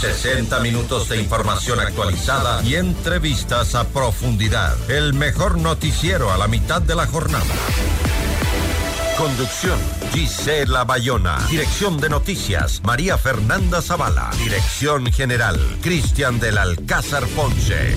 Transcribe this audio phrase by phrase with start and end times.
[0.00, 4.74] 60 minutos de información actualizada y entrevistas a profundidad.
[4.90, 7.44] El mejor noticiero a la mitad de la jornada.
[9.16, 9.78] Conducción,
[10.12, 11.38] Gisela Bayona.
[11.48, 14.30] Dirección de noticias, María Fernanda Zavala.
[14.38, 17.96] Dirección general, Cristian del Alcázar Ponce.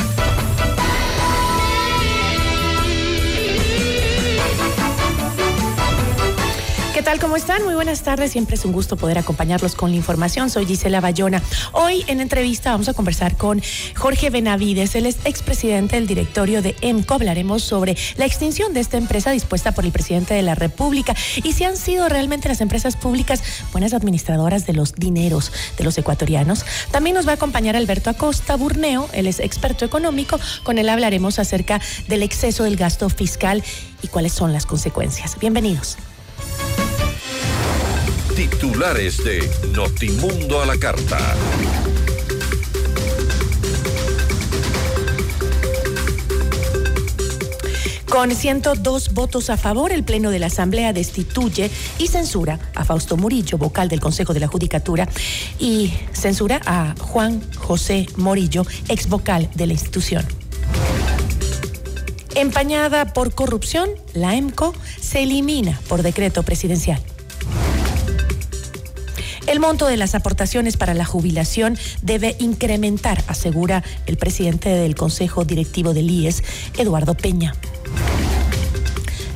[7.01, 7.19] ¿Qué tal?
[7.19, 7.63] ¿Cómo están?
[7.63, 8.31] Muy buenas tardes.
[8.31, 10.51] Siempre es un gusto poder acompañarlos con la información.
[10.51, 11.41] Soy Gisela Bayona.
[11.71, 13.59] Hoy en entrevista vamos a conversar con
[13.95, 14.93] Jorge Benavides.
[14.93, 17.15] Él es expresidente del directorio de EMCO.
[17.15, 21.53] Hablaremos sobre la extinción de esta empresa dispuesta por el presidente de la República y
[21.53, 26.63] si han sido realmente las empresas públicas buenas administradoras de los dineros de los ecuatorianos.
[26.91, 29.09] También nos va a acompañar Alberto Acosta Burneo.
[29.11, 30.39] Él es experto económico.
[30.63, 33.63] Con él hablaremos acerca del exceso del gasto fiscal
[34.03, 35.39] y cuáles son las consecuencias.
[35.39, 35.97] Bienvenidos.
[38.35, 41.17] Titulares de Notimundo a la Carta.
[48.09, 53.17] Con 102 votos a favor, el Pleno de la Asamblea destituye y censura a Fausto
[53.17, 55.07] Murillo, vocal del Consejo de la Judicatura,
[55.59, 60.25] y censura a Juan José Morillo, ex vocal de la institución.
[62.35, 67.01] Empañada por corrupción, la EMCO se elimina por decreto presidencial.
[69.51, 75.43] El monto de las aportaciones para la jubilación debe incrementar, asegura el presidente del Consejo
[75.43, 76.41] Directivo del IES,
[76.77, 77.53] Eduardo Peña.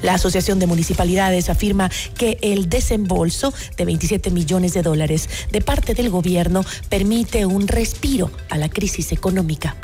[0.02, 5.94] La Asociación de Municipalidades afirma que el desembolso de 27 millones de dólares de parte
[5.94, 9.76] del gobierno permite un respiro a la crisis económica.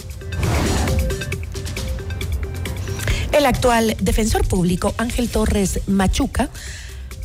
[3.34, 6.50] El actual defensor público, Ángel Torres Machuca,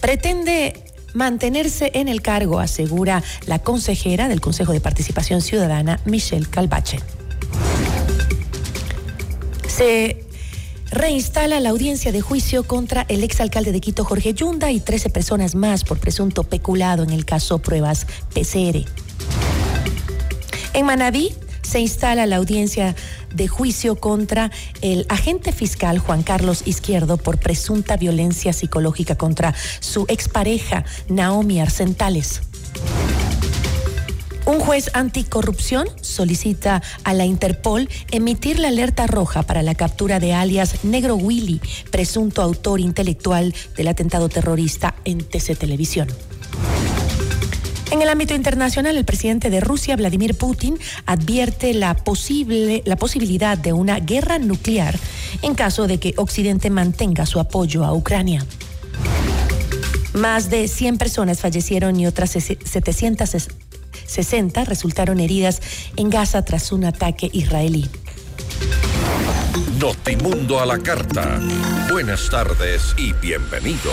[0.00, 0.85] pretende
[1.16, 7.00] mantenerse en el cargo, asegura la consejera del Consejo de Participación Ciudadana, Michelle Calvache.
[9.66, 10.25] Se
[10.91, 15.55] reinstala la audiencia de juicio contra el exalcalde de Quito, Jorge Yunda, y 13 personas
[15.55, 18.84] más por presunto peculado en el caso Pruebas PCR.
[20.75, 21.34] En Manabí,
[21.66, 22.94] se instala la audiencia
[23.34, 24.50] de juicio contra
[24.82, 32.43] el agente fiscal Juan Carlos Izquierdo por presunta violencia psicológica contra su expareja Naomi Arcentales.
[34.47, 40.34] Un juez anticorrupción solicita a la Interpol emitir la alerta roja para la captura de
[40.34, 41.60] alias Negro Willy,
[41.91, 46.06] presunto autor intelectual del atentado terrorista en TC Televisión.
[47.91, 53.56] En el ámbito internacional, el presidente de Rusia, Vladimir Putin, advierte la, posible, la posibilidad
[53.56, 54.98] de una guerra nuclear
[55.42, 58.44] en caso de que Occidente mantenga su apoyo a Ucrania.
[60.14, 65.60] Más de 100 personas fallecieron y otras 760 resultaron heridas
[65.96, 67.88] en Gaza tras un ataque israelí.
[69.78, 71.38] Notimundo a la carta.
[71.91, 73.92] Buenas tardes y bienvenidos.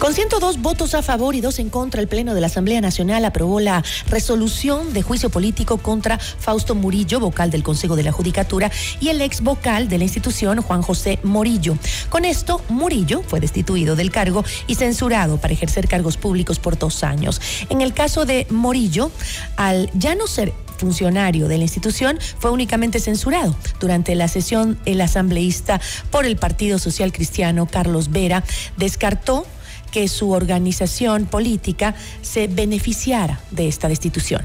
[0.00, 3.22] Con 102 votos a favor y dos en contra, el Pleno de la Asamblea Nacional
[3.26, 8.72] aprobó la resolución de juicio político contra Fausto Murillo, vocal del Consejo de la Judicatura,
[8.98, 11.76] y el ex vocal de la institución, Juan José Morillo.
[12.08, 17.04] Con esto, Murillo fue destituido del cargo y censurado para ejercer cargos públicos por dos
[17.04, 17.38] años.
[17.68, 19.10] En el caso de Morillo,
[19.56, 23.54] al ya no ser funcionario de la institución, fue únicamente censurado.
[23.80, 25.78] Durante la sesión, el asambleísta
[26.10, 28.42] por el Partido Social Cristiano, Carlos Vera,
[28.78, 29.44] descartó
[29.90, 34.44] que su organización política se beneficiara de esta destitución.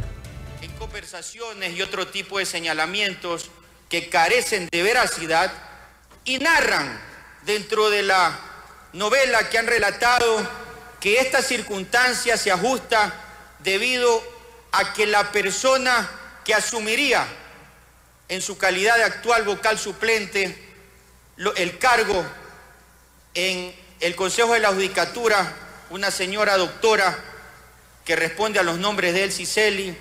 [0.62, 3.50] En conversaciones y otro tipo de señalamientos
[3.90, 5.52] que carecen de veracidad
[6.24, 7.00] y narran
[7.46, 8.40] dentro de la
[8.94, 10.50] novela que han relatado
[11.00, 13.14] que esta circunstancia se ajusta
[13.60, 14.24] debido
[14.72, 16.10] a que la persona
[16.44, 17.28] que asumiría
[18.28, 20.58] en su calidad de actual vocal suplente
[21.58, 22.26] el cargo
[23.34, 25.54] en el Consejo de la Judicatura,
[25.90, 27.18] una señora doctora
[28.04, 29.98] que responde a los nombres de El Ciceli,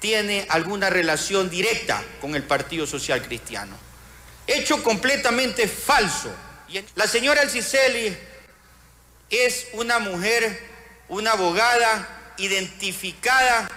[0.00, 3.76] tiene alguna relación directa con el Partido Social Cristiano.
[4.46, 6.32] Hecho completamente falso.
[6.94, 8.16] La señora El Ciceli
[9.30, 10.60] es una mujer,
[11.08, 13.68] una abogada identificada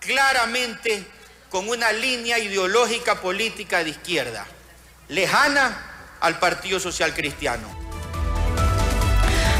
[0.00, 1.06] claramente
[1.48, 4.46] con una línea ideológica política de izquierda,
[5.08, 7.83] lejana al Partido Social Cristiano.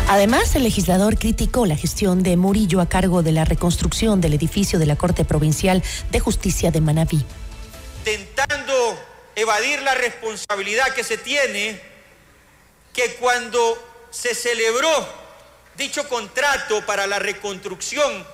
[0.06, 4.78] Además, el legislador criticó la gestión de Murillo a cargo de la reconstrucción del edificio
[4.78, 7.24] de la Corte Provincial de Justicia de Manabí.
[8.00, 8.74] Intentando
[9.34, 11.80] evadir la responsabilidad que se tiene,
[12.92, 14.90] que cuando se celebró
[15.76, 18.26] dicho contrato para la reconstrucción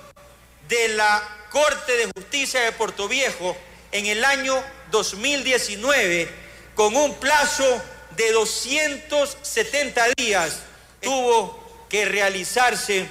[0.67, 3.55] de la Corte de Justicia de Puerto Viejo
[3.93, 6.29] en el año 2019,
[6.75, 7.81] con un plazo
[8.17, 10.59] de 270 días,
[11.01, 11.60] tuvo
[11.91, 13.05] que realizarse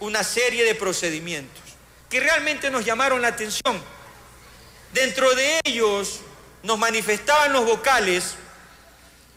[0.00, 1.62] una serie de procedimientos
[2.10, 3.80] que realmente nos llamaron la atención.
[4.92, 6.20] Dentro de ellos
[6.64, 8.34] nos manifestaban los vocales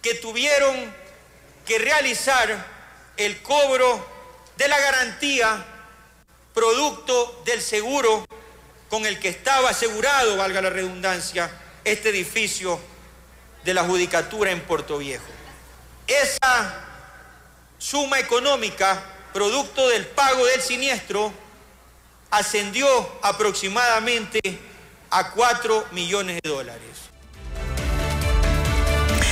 [0.01, 0.93] que tuvieron
[1.65, 2.65] que realizar
[3.17, 4.03] el cobro
[4.57, 5.63] de la garantía
[6.55, 8.25] producto del seguro
[8.89, 11.51] con el que estaba asegurado, valga la redundancia,
[11.83, 12.79] este edificio
[13.63, 15.25] de la Judicatura en Puerto Viejo.
[16.07, 16.86] Esa
[17.77, 19.03] suma económica,
[19.33, 21.31] producto del pago del siniestro,
[22.31, 22.87] ascendió
[23.21, 24.39] aproximadamente
[25.09, 27.07] a 4 millones de dólares.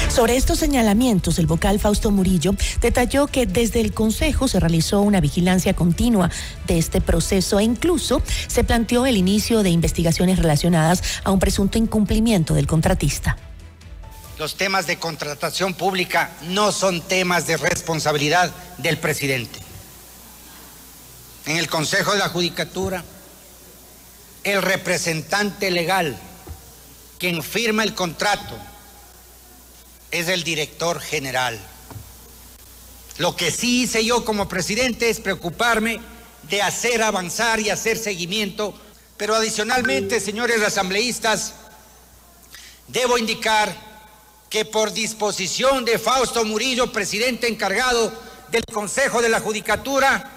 [0.09, 5.19] Sobre estos señalamientos, el vocal Fausto Murillo detalló que desde el Consejo se realizó una
[5.19, 6.31] vigilancia continua
[6.67, 11.77] de este proceso e incluso se planteó el inicio de investigaciones relacionadas a un presunto
[11.77, 13.35] incumplimiento del contratista.
[14.37, 19.59] Los temas de contratación pública no son temas de responsabilidad del presidente.
[21.45, 23.03] En el Consejo de la Judicatura,
[24.43, 26.17] el representante legal,
[27.17, 28.57] quien firma el contrato,
[30.11, 31.57] es el director general.
[33.17, 36.01] Lo que sí hice yo como presidente es preocuparme
[36.43, 38.77] de hacer avanzar y hacer seguimiento,
[39.15, 41.53] pero adicionalmente, señores asambleístas,
[42.89, 43.94] debo indicar
[44.55, 48.09] que por disposición de Fausto Murillo, presidente encargado
[48.49, 50.31] del Consejo de la Judicatura,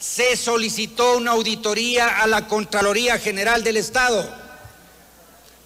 [0.00, 4.28] se solicitó una auditoría a la Contraloría General del Estado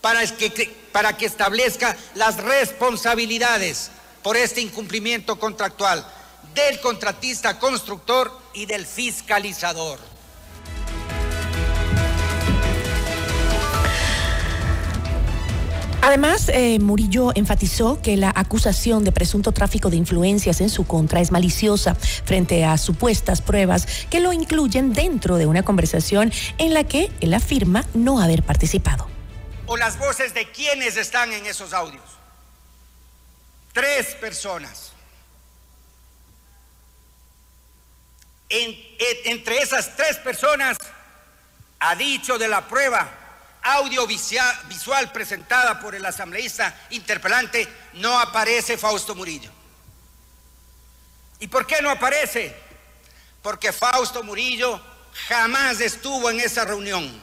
[0.03, 3.91] para que, para que establezca las responsabilidades
[4.23, 6.07] por este incumplimiento contractual
[6.55, 9.99] del contratista constructor y del fiscalizador.
[16.03, 21.21] Además, eh, Murillo enfatizó que la acusación de presunto tráfico de influencias en su contra
[21.21, 26.85] es maliciosa frente a supuestas pruebas que lo incluyen dentro de una conversación en la
[26.85, 29.09] que él afirma no haber participado.
[29.67, 32.05] O las voces de quienes están en esos audios.
[33.73, 34.93] Tres personas.
[38.49, 40.79] entre esas tres personas
[41.81, 43.25] ha dicho de la prueba
[43.67, 49.50] audiovisual presentada por el asambleísta interpelante no aparece Fausto Murillo.
[51.40, 52.55] ¿Y por qué no aparece?
[53.43, 54.81] Porque Fausto Murillo
[55.29, 57.21] jamás estuvo en esa reunión.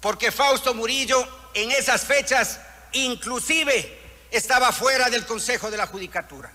[0.00, 2.60] Porque Fausto Murillo en esas fechas
[2.92, 4.00] inclusive
[4.30, 6.50] estaba fuera del Consejo de la Judicatura.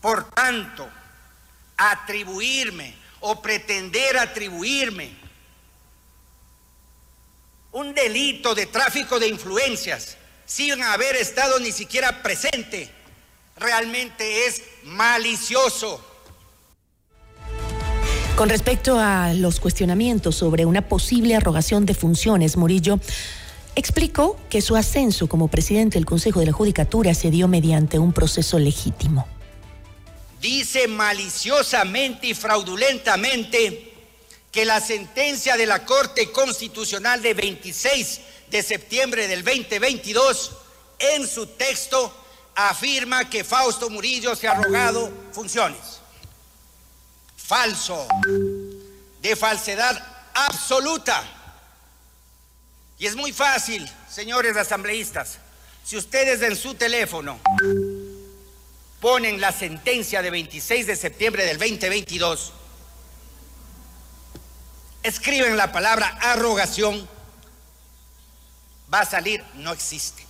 [0.00, 0.88] Por tanto,
[1.76, 5.23] atribuirme o pretender atribuirme
[7.74, 10.16] un delito de tráfico de influencias
[10.46, 12.88] sin haber estado ni siquiera presente,
[13.56, 16.00] realmente es malicioso.
[18.36, 23.00] Con respecto a los cuestionamientos sobre una posible arrogación de funciones, Murillo
[23.74, 28.12] explicó que su ascenso como presidente del Consejo de la Judicatura se dio mediante un
[28.12, 29.26] proceso legítimo.
[30.40, 33.93] Dice maliciosamente y fraudulentamente
[34.54, 40.52] que la sentencia de la Corte Constitucional de 26 de septiembre del 2022
[41.00, 42.14] en su texto
[42.54, 46.00] afirma que Fausto Murillo se ha arrogado funciones.
[47.36, 48.06] Falso,
[49.20, 50.00] de falsedad
[50.32, 51.20] absoluta.
[52.96, 55.38] Y es muy fácil, señores asambleístas,
[55.84, 57.40] si ustedes en su teléfono
[59.00, 62.52] ponen la sentencia de 26 de septiembre del 2022,
[65.04, 67.08] escriben la palabra arrogación,
[68.92, 70.24] va a salir, no existe.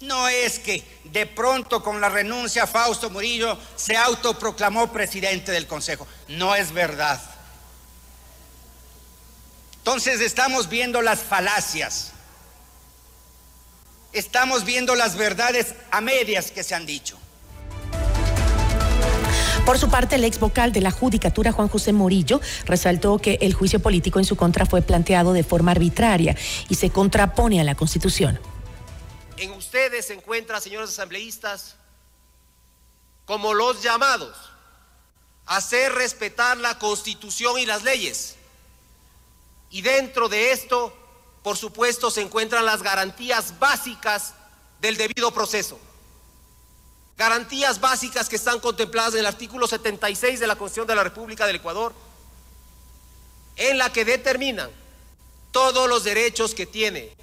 [0.00, 6.06] No es que de pronto con la renuncia Fausto Murillo se autoproclamó presidente del Consejo.
[6.28, 7.20] No es verdad.
[9.78, 12.10] Entonces estamos viendo las falacias.
[14.12, 17.21] Estamos viendo las verdades a medias que se han dicho.
[19.64, 23.54] Por su parte, el ex vocal de la Judicatura, Juan José Morillo, resaltó que el
[23.54, 26.36] juicio político en su contra fue planteado de forma arbitraria
[26.68, 28.40] y se contrapone a la Constitución.
[29.36, 31.76] En ustedes se encuentran, señores asambleístas,
[33.24, 34.36] como los llamados
[35.46, 38.34] a hacer respetar la Constitución y las leyes.
[39.70, 40.92] Y dentro de esto,
[41.44, 44.34] por supuesto, se encuentran las garantías básicas
[44.80, 45.78] del debido proceso
[47.22, 51.46] garantías básicas que están contempladas en el artículo 76 de la Constitución de la República
[51.46, 51.94] del Ecuador,
[53.54, 54.68] en la que determinan
[55.52, 57.14] todos los derechos que tiene,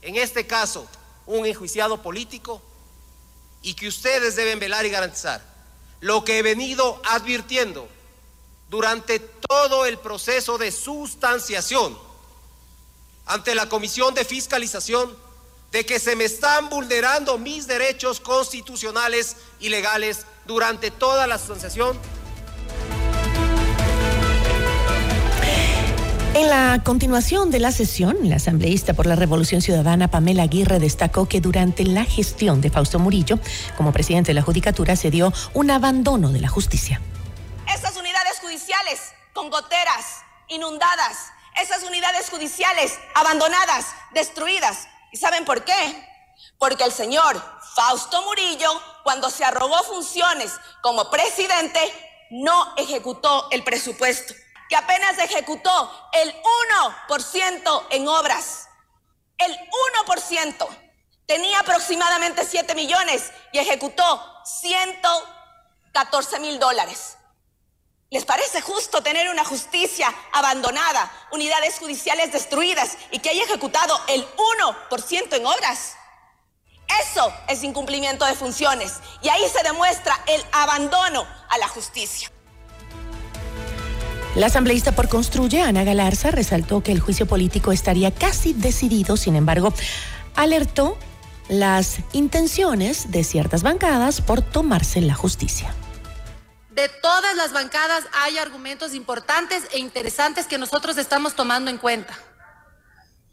[0.00, 0.86] en este caso,
[1.26, 2.62] un enjuiciado político,
[3.60, 5.42] y que ustedes deben velar y garantizar.
[6.00, 7.86] Lo que he venido advirtiendo
[8.70, 11.98] durante todo el proceso de sustanciación
[13.26, 15.14] ante la Comisión de Fiscalización
[15.72, 21.98] de que se me están vulnerando mis derechos constitucionales y legales durante toda la asociación.
[26.34, 31.26] En la continuación de la sesión, la asambleísta por la Revolución Ciudadana Pamela Aguirre destacó
[31.26, 33.38] que durante la gestión de Fausto Murillo,
[33.76, 37.00] como presidente de la Judicatura, se dio un abandono de la justicia.
[37.72, 41.16] Estas unidades judiciales con goteras, inundadas,
[41.62, 46.08] esas unidades judiciales abandonadas, destruidas, ¿Y saben por qué?
[46.58, 47.40] Porque el señor
[47.74, 48.70] Fausto Murillo,
[49.04, 51.80] cuando se arrogó funciones como presidente,
[52.30, 54.34] no ejecutó el presupuesto,
[54.68, 56.34] que apenas ejecutó el
[57.06, 58.68] 1% en obras.
[59.36, 59.54] El
[60.06, 60.66] 1%.
[61.26, 67.18] Tenía aproximadamente 7 millones y ejecutó 114 mil dólares.
[68.12, 74.26] ¿Les parece justo tener una justicia abandonada, unidades judiciales destruidas y que haya ejecutado el
[74.92, 75.94] 1% en obras?
[77.00, 82.30] Eso es incumplimiento de funciones y ahí se demuestra el abandono a la justicia.
[84.34, 89.36] La asambleísta por Construye, Ana Galarza, resaltó que el juicio político estaría casi decidido, sin
[89.36, 89.72] embargo,
[90.34, 90.98] alertó
[91.48, 95.74] las intenciones de ciertas bancadas por tomarse la justicia
[96.74, 102.18] de todas las bancadas hay argumentos importantes e interesantes que nosotros estamos tomando en cuenta.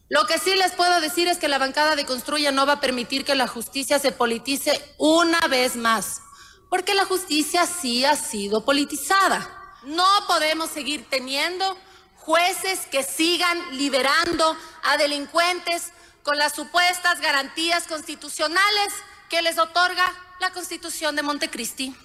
[0.10, 2.82] Lo que sí les puedo decir es que la bancada de Construya no va a
[2.82, 6.22] permitir que la justicia se politice una vez más,
[6.70, 9.78] porque la justicia sí ha sido politizada.
[9.84, 11.78] No podemos seguir teniendo
[12.16, 15.94] jueces que sigan liberando a delincuentes
[16.24, 18.94] con las supuestas garantías constitucionales
[19.30, 21.96] que les otorga la Constitución de Montecristi.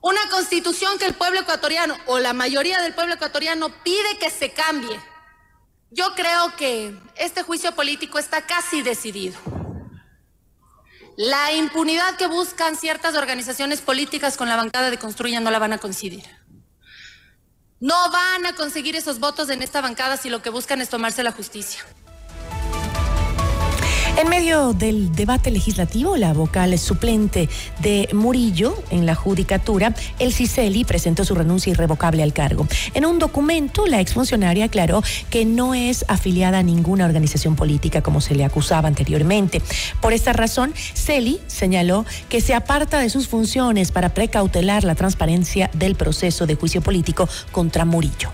[0.00, 4.52] Una constitución que el pueblo ecuatoriano o la mayoría del pueblo ecuatoriano pide que se
[4.52, 5.00] cambie.
[5.90, 9.38] Yo creo que este juicio político está casi decidido.
[11.16, 15.72] La impunidad que buscan ciertas organizaciones políticas con la bancada de Construya no la van
[15.72, 16.24] a conseguir.
[17.80, 21.22] No van a conseguir esos votos en esta bancada si lo que buscan es tomarse
[21.22, 21.84] la justicia.
[24.16, 30.84] En medio del debate legislativo, la vocal suplente de Murillo en la judicatura, el Ciceli,
[30.84, 32.66] presentó su renuncia irrevocable al cargo.
[32.94, 38.22] En un documento, la exfuncionaria aclaró que no es afiliada a ninguna organización política como
[38.22, 39.60] se le acusaba anteriormente.
[40.00, 45.68] Por esta razón, Celi señaló que se aparta de sus funciones para precautelar la transparencia
[45.74, 48.30] del proceso de juicio político contra Murillo.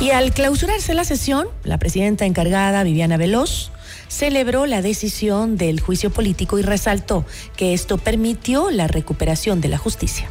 [0.00, 3.70] Y al clausurarse la sesión, la presidenta encargada, Viviana Veloz,
[4.08, 9.76] celebró la decisión del juicio político y resaltó que esto permitió la recuperación de la
[9.76, 10.30] justicia.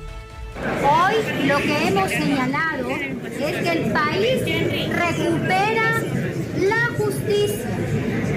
[0.81, 4.41] Hoy lo que hemos señalado es que el país
[4.89, 6.01] recupera
[6.57, 7.69] la justicia,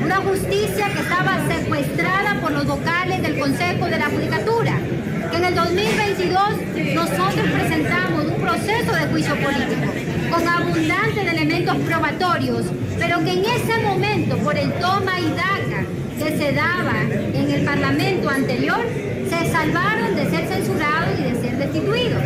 [0.05, 4.79] una justicia que estaba secuestrada por los vocales del Consejo de la Judicatura,
[5.35, 9.93] en el 2022 nosotros presentamos un proceso de juicio político
[10.31, 12.67] con abundancia de elementos probatorios,
[12.99, 15.85] pero que en ese momento, por el toma y daca
[16.19, 18.81] que se daba en el Parlamento anterior,
[19.29, 22.23] se salvaron de ser censurados y de ser destituidos.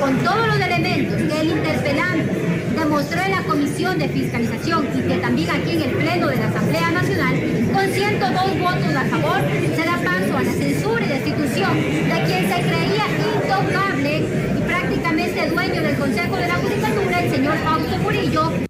[0.00, 2.32] Con todos los elementos que el interpelante
[2.74, 6.46] demostró en la Comisión de Fiscalización y que también aquí en el Pleno de la
[6.48, 7.34] Asamblea Nacional,
[7.72, 9.40] con 102 votos a favor,
[9.76, 13.04] se da paso a la censura y destitución de quien se creía
[13.36, 14.18] intocable
[14.58, 18.69] y prácticamente dueño del Consejo de la Judicatura, el señor Fausto Murillo,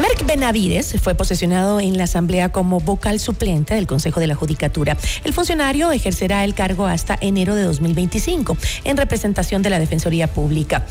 [0.00, 4.96] Merck Benavides fue posesionado en la Asamblea como vocal suplente del Consejo de la Judicatura.
[5.22, 10.84] El funcionario ejercerá el cargo hasta enero de 2025 en representación de la Defensoría Pública.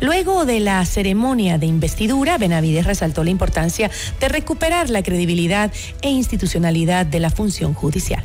[0.00, 3.90] Luego de la ceremonia de investidura, Benavides resaltó la importancia
[4.20, 8.22] de recuperar la credibilidad e institucionalidad de la función judicial.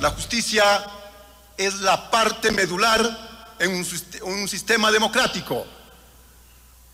[0.00, 0.64] La justicia
[1.58, 3.74] es la parte medular en
[4.24, 5.66] un, sistema democrático.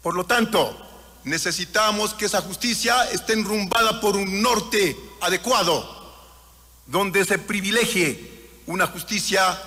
[0.03, 0.86] Por lo tanto,
[1.27, 5.85] Necesitamos que esa justicia esté enrumbada por un norte adecuado,
[6.87, 9.59] donde se privilegie una justicia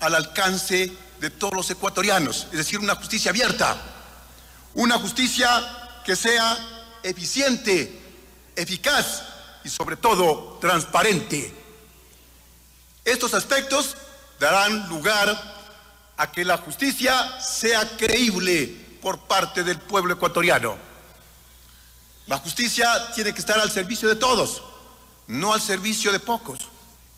[0.00, 3.74] al alcance de todos los ecuatorianos, es decir, una justicia abierta,
[4.74, 5.48] una justicia
[6.04, 6.58] que sea
[7.02, 7.98] eficiente,
[8.54, 9.22] eficaz
[9.64, 11.54] y sobre todo transparente.
[13.02, 13.96] Estos aspectos
[14.38, 15.54] darán lugar
[16.18, 20.76] a que la justicia sea creíble por parte del pueblo ecuatoriano.
[22.26, 24.62] La justicia tiene que estar al servicio de todos,
[25.26, 26.60] no al servicio de pocos.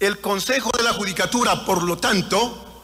[0.00, 2.82] El Consejo de la Judicatura, por lo tanto,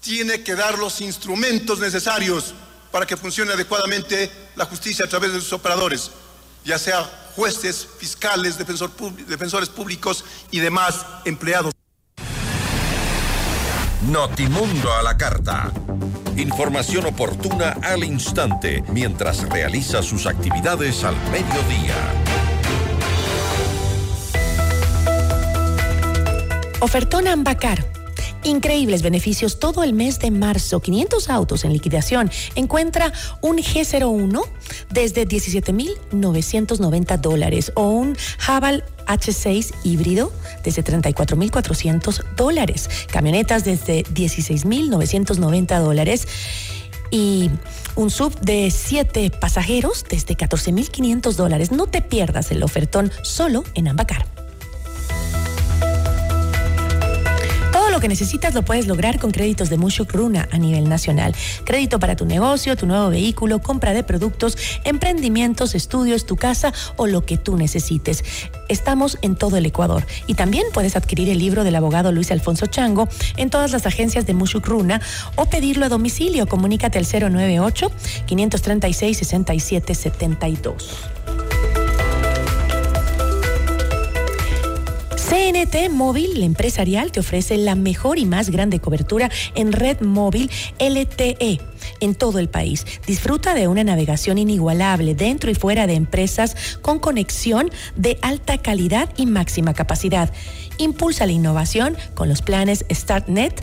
[0.00, 2.54] tiene que dar los instrumentos necesarios
[2.90, 6.10] para que funcione adecuadamente la justicia a través de sus operadores,
[6.64, 11.72] ya sea jueces, fiscales, defensores públicos y demás empleados.
[14.02, 15.72] Notimundo a la carta.
[16.36, 21.94] Información oportuna al instante mientras realiza sus actividades al mediodía.
[26.80, 27.86] Ofertón Ambacar.
[28.42, 30.80] Increíbles beneficios todo el mes de marzo.
[30.80, 32.30] 500 autos en liquidación.
[32.56, 34.42] Encuentra un G01
[34.90, 40.32] desde 17.990 dólares o un Haval H6 híbrido
[40.62, 42.88] desde 34.400 dólares.
[43.10, 46.26] Camionetas desde 16.990 dólares
[47.10, 47.50] y
[47.96, 51.70] un sub de 7 pasajeros desde 14.500 dólares.
[51.70, 54.43] No te pierdas el ofertón solo en Ambacar.
[57.94, 61.32] Lo que necesitas lo puedes lograr con créditos de Mushuk Runa a nivel nacional.
[61.64, 67.06] Crédito para tu negocio, tu nuevo vehículo, compra de productos, emprendimientos, estudios, tu casa o
[67.06, 68.24] lo que tú necesites.
[68.68, 72.66] Estamos en todo el Ecuador y también puedes adquirir el libro del abogado Luis Alfonso
[72.66, 75.00] Chango en todas las agencias de Mushuk Runa
[75.36, 76.48] o pedirlo a domicilio.
[76.48, 77.92] Comunícate al 098
[78.26, 81.23] 536 6772.
[85.34, 91.60] CNT Móvil Empresarial te ofrece la mejor y más grande cobertura en red móvil LTE
[91.98, 92.86] en todo el país.
[93.04, 99.08] Disfruta de una navegación inigualable dentro y fuera de empresas con conexión de alta calidad
[99.16, 100.32] y máxima capacidad.
[100.78, 103.60] Impulsa la innovación con los planes StartNet,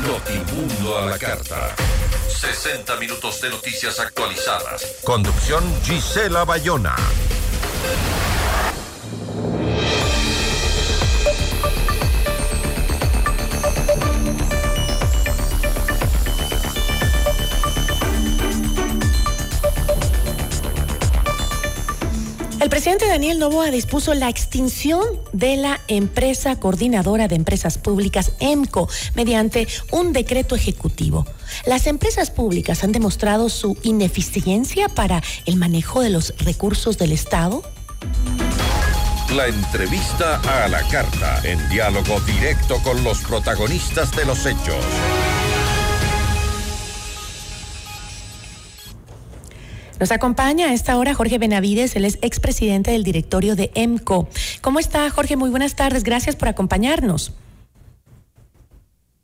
[0.05, 1.73] Notimundo a la carta.
[2.27, 4.97] 60 minutos de noticias actualizadas.
[5.03, 6.95] Conducción Gisela Bayona.
[22.61, 28.87] El presidente Daniel Novoa dispuso la extinción de la empresa coordinadora de empresas públicas, EMCO,
[29.15, 31.25] mediante un decreto ejecutivo.
[31.65, 37.63] Las empresas públicas han demostrado su ineficiencia para el manejo de los recursos del Estado.
[39.35, 44.85] La entrevista a la carta, en diálogo directo con los protagonistas de los hechos.
[50.01, 54.27] Nos acompaña a esta hora Jorge Benavides, él es expresidente del directorio de EMCO.
[54.61, 55.35] ¿Cómo está Jorge?
[55.35, 57.33] Muy buenas tardes, gracias por acompañarnos.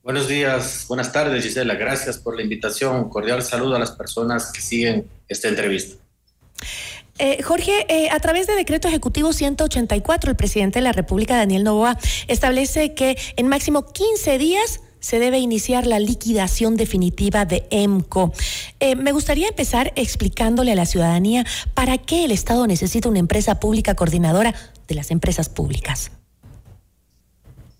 [0.04, 2.96] Buenos días, buenas tardes Gisela, gracias por la invitación.
[2.96, 5.96] Un cordial saludo a las personas que siguen esta entrevista.
[7.18, 11.64] Eh, Jorge, eh, a través de decreto ejecutivo 184, el presidente de la República, Daniel
[11.64, 18.34] Novoa, establece que en máximo 15 días se debe iniciar la liquidación definitiva de EMCO.
[18.82, 23.58] Eh, me gustaría empezar explicándole a la ciudadanía para qué el Estado necesita una empresa
[23.58, 24.54] pública coordinadora
[24.86, 26.12] de las empresas públicas.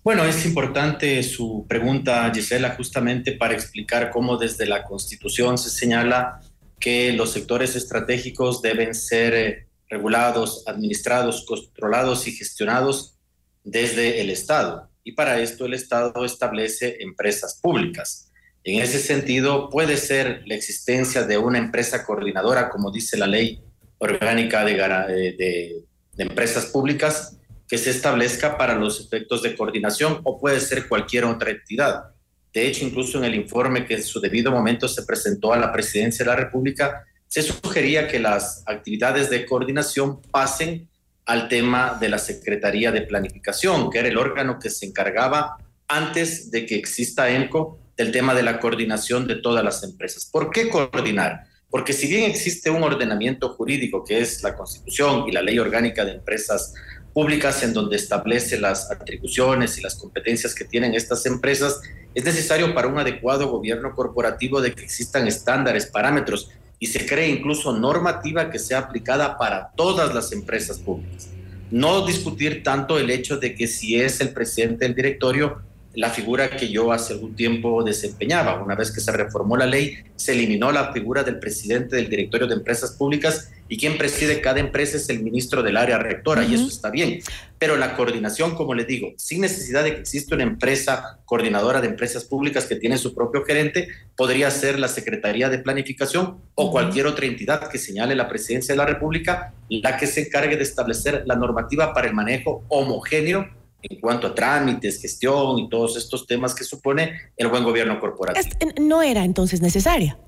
[0.02, 6.40] Bueno, es importante su pregunta, Gisela, justamente para explicar cómo desde la Constitución se señala
[6.80, 13.18] que los sectores estratégicos deben ser eh, regulados, administrados, controlados y gestionados
[13.64, 18.30] desde el Estado y para esto el Estado establece empresas públicas.
[18.62, 23.58] En ese sentido, puede ser la existencia de una empresa coordinadora, como dice la ley
[23.96, 30.38] orgánica de, de, de empresas públicas, que se establezca para los efectos de coordinación o
[30.38, 32.10] puede ser cualquier otra entidad.
[32.52, 35.72] De hecho, incluso en el informe que en su debido momento se presentó a la
[35.72, 40.86] Presidencia de la República, se sugería que las actividades de coordinación pasen
[41.28, 46.50] al tema de la Secretaría de Planificación, que era el órgano que se encargaba antes
[46.50, 50.24] de que exista ENCO del tema de la coordinación de todas las empresas.
[50.24, 51.44] ¿Por qué coordinar?
[51.68, 56.02] Porque si bien existe un ordenamiento jurídico que es la Constitución y la Ley Orgánica
[56.06, 56.72] de Empresas
[57.12, 61.82] Públicas en donde establece las atribuciones y las competencias que tienen estas empresas,
[62.14, 67.28] es necesario para un adecuado gobierno corporativo de que existan estándares, parámetros y se cree
[67.28, 71.28] incluso normativa que sea aplicada para todas las empresas públicas.
[71.70, 75.62] No discutir tanto el hecho de que si es el presidente del directorio
[75.98, 78.62] la figura que yo hace algún tiempo desempeñaba.
[78.62, 82.46] Una vez que se reformó la ley, se eliminó la figura del presidente del directorio
[82.46, 86.54] de empresas públicas y quien preside cada empresa es el ministro del área rectora y
[86.54, 87.18] eso está bien.
[87.58, 91.88] Pero la coordinación, como le digo, sin necesidad de que exista una empresa coordinadora de
[91.88, 97.08] empresas públicas que tiene su propio gerente, podría ser la Secretaría de Planificación o cualquier
[97.08, 101.24] otra entidad que señale la presidencia de la República, la que se encargue de establecer
[101.26, 106.54] la normativa para el manejo homogéneo en cuanto a trámites, gestión y todos estos temas
[106.54, 108.56] que supone el buen gobierno corporativo.
[108.80, 110.18] no era entonces necesaria.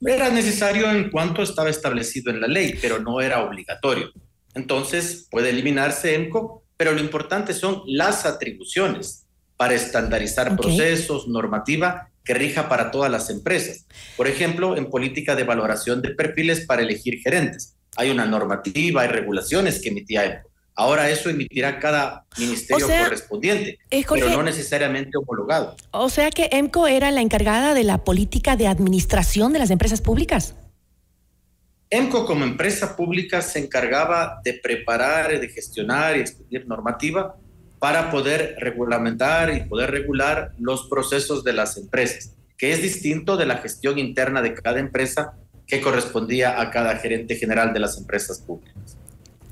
[0.00, 4.10] Era necesario en cuanto estaba establecido en la ley, pero no era obligatorio.
[4.54, 12.34] Entonces puede eliminarse EMCO, pero lo importante son las atribuciones para estandarizar procesos, normativa que
[12.34, 13.86] rija para todas las empresas.
[14.16, 17.76] Por ejemplo, en política de valoración de perfiles para elegir gerentes.
[17.96, 24.28] Hay una normativa, hay regulaciones que emitía EMCO Ahora eso emitirá cada ministerio correspondiente, pero
[24.28, 25.76] no necesariamente homologado.
[25.92, 30.00] O sea que EMCO era la encargada de la política de administración de las empresas
[30.00, 30.56] públicas.
[31.90, 37.36] EMCO como empresa pública se encargaba de preparar, de gestionar y expedir normativa
[37.78, 43.46] para poder regulamentar y poder regular los procesos de las empresas, que es distinto de
[43.46, 45.34] la gestión interna de cada empresa
[45.68, 48.96] que correspondía a cada gerente general de las empresas públicas.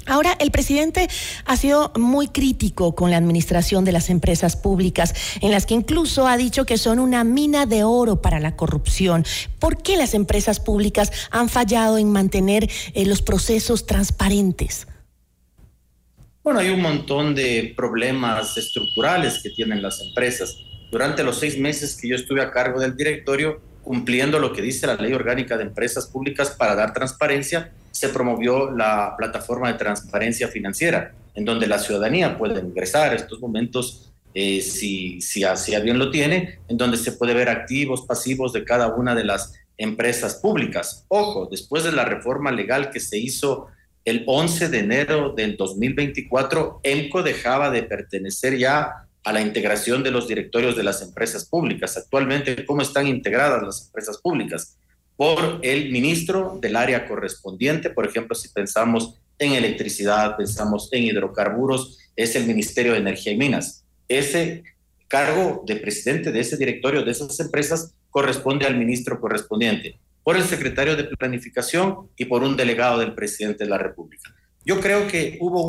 [0.07, 1.09] Ahora, el presidente
[1.45, 6.27] ha sido muy crítico con la administración de las empresas públicas, en las que incluso
[6.27, 9.25] ha dicho que son una mina de oro para la corrupción.
[9.59, 14.87] ¿Por qué las empresas públicas han fallado en mantener eh, los procesos transparentes?
[16.43, 20.57] Bueno, hay un montón de problemas estructurales que tienen las empresas.
[20.91, 24.87] Durante los seis meses que yo estuve a cargo del directorio, cumpliendo lo que dice
[24.87, 30.49] la ley orgánica de empresas públicas para dar transparencia, se promovió la plataforma de transparencia
[30.49, 36.11] financiera, en donde la ciudadanía puede ingresar estos momentos, eh, si, si así bien lo
[36.11, 41.05] tiene, en donde se puede ver activos, pasivos de cada una de las empresas públicas.
[41.09, 43.69] Ojo, después de la reforma legal que se hizo
[44.05, 50.11] el 11 de enero del 2024, EMCO dejaba de pertenecer ya a la integración de
[50.11, 51.97] los directorios de las empresas públicas.
[51.97, 54.77] Actualmente, ¿cómo están integradas las empresas públicas?
[55.17, 57.91] por el ministro del área correspondiente.
[57.91, 63.37] Por ejemplo, si pensamos en electricidad, pensamos en hidrocarburos, es el Ministerio de Energía y
[63.37, 63.85] Minas.
[64.09, 64.65] Ese
[65.09, 70.45] cargo de presidente de ese directorio de esas empresas corresponde al ministro correspondiente, por el
[70.45, 74.35] secretario de Planificación y por un delegado del presidente de la República.
[74.65, 75.69] Yo creo que hubo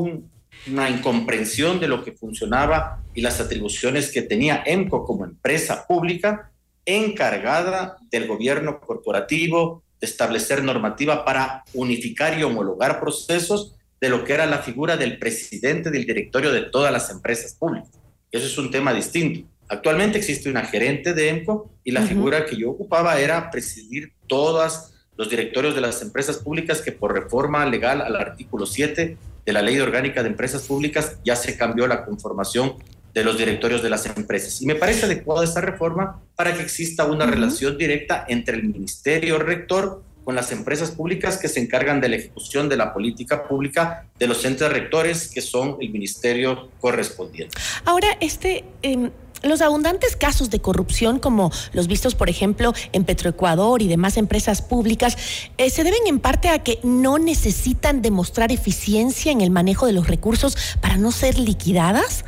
[0.67, 6.51] una incomprensión de lo que funcionaba y las atribuciones que tenía EMCO como empresa pública
[6.85, 14.33] encargada del gobierno corporativo de establecer normativa para unificar y homologar procesos de lo que
[14.33, 17.91] era la figura del presidente del directorio de todas las empresas públicas.
[18.31, 19.47] Eso es un tema distinto.
[19.69, 24.91] Actualmente existe una gerente de EMCO y la figura que yo ocupaba era presidir todos
[25.15, 29.61] los directorios de las empresas públicas que por reforma legal al artículo 7 de la
[29.61, 32.75] Ley Orgánica de Empresas Públicas ya se cambió la conformación
[33.13, 34.61] de los directorios de las empresas.
[34.61, 39.37] Y me parece adecuada esta reforma para que exista una relación directa entre el ministerio
[39.37, 44.07] rector con las empresas públicas que se encargan de la ejecución de la política pública
[44.17, 47.55] de los entes rectores, que son el ministerio correspondiente.
[47.85, 48.63] Ahora, este...
[48.81, 49.11] Em,
[49.43, 54.61] los abundantes casos de corrupción, como los vistos, por ejemplo, en Petroecuador y demás empresas
[54.61, 55.17] públicas,
[55.57, 59.93] eh, se deben en parte a que no necesitan demostrar eficiencia en el manejo de
[59.93, 62.25] los recursos para no ser liquidadas.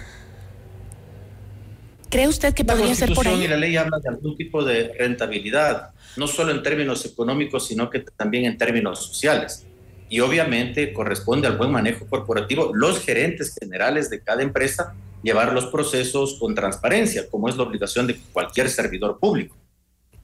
[2.09, 3.43] ¿Cree usted que podría ser por ahí?
[3.43, 7.89] Y la ley habla de algún tipo de rentabilidad, no solo en términos económicos, sino
[7.89, 9.65] que también en términos sociales.
[10.09, 12.71] Y obviamente corresponde al buen manejo corporativo.
[12.73, 18.05] Los gerentes generales de cada empresa llevar los procesos con transparencia, como es la obligación
[18.07, 19.55] de cualquier servidor público.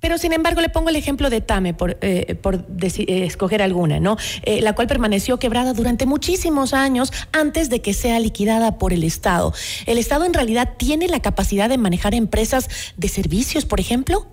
[0.02, 4.00] Pero sin embargo le pongo el ejemplo de Tame por, eh, por eh, escoger alguna,
[4.00, 4.18] ¿no?
[4.44, 9.04] Eh, la cual permaneció quebrada durante muchísimos años antes de que sea liquidada por el
[9.04, 9.54] Estado.
[9.86, 12.68] ¿El Estado en realidad tiene la capacidad de manejar empresas
[12.98, 14.28] de servicios, por ejemplo?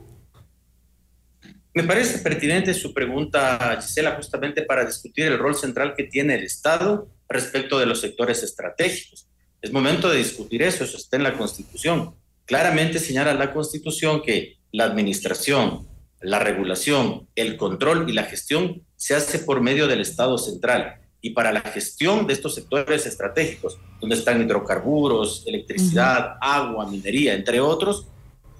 [1.74, 6.44] Me parece pertinente su pregunta, Gisela, justamente para discutir el rol central que tiene el
[6.44, 9.28] Estado respecto de los sectores estratégicos.
[9.60, 12.14] Es momento de discutir eso, eso está en la Constitución.
[12.46, 15.86] Claramente señala la Constitución que la administración,
[16.20, 21.00] la regulación, el control y la gestión se hace por medio del Estado central.
[21.20, 27.60] Y para la gestión de estos sectores estratégicos, donde están hidrocarburos, electricidad, agua, minería, entre
[27.60, 28.06] otros,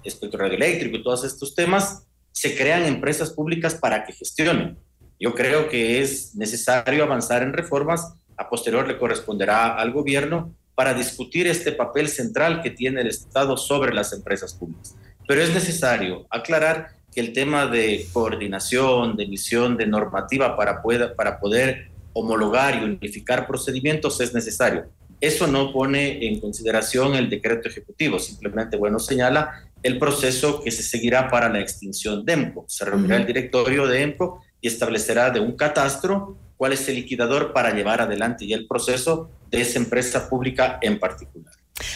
[0.03, 2.03] espectro radioeléctrico y todos estos temas,
[2.39, 4.77] se crean empresas públicas para que gestionen.
[5.19, 8.13] Yo creo que es necesario avanzar en reformas.
[8.37, 13.57] A posterior le corresponderá al gobierno para discutir este papel central que tiene el Estado
[13.57, 14.95] sobre las empresas públicas.
[15.27, 20.81] Pero es necesario aclarar que el tema de coordinación, de emisión de normativa para,
[21.17, 24.85] para poder homologar y unificar procedimientos es necesario.
[25.19, 30.83] Eso no pone en consideración el decreto ejecutivo, simplemente, bueno, señala el proceso que se
[30.83, 32.65] seguirá para la extinción de EMCO.
[32.67, 37.53] Se reunirá el directorio de EMCO y establecerá de un catastro cuál es el liquidador
[37.53, 41.53] para llevar adelante ya el proceso de esa empresa pública en particular.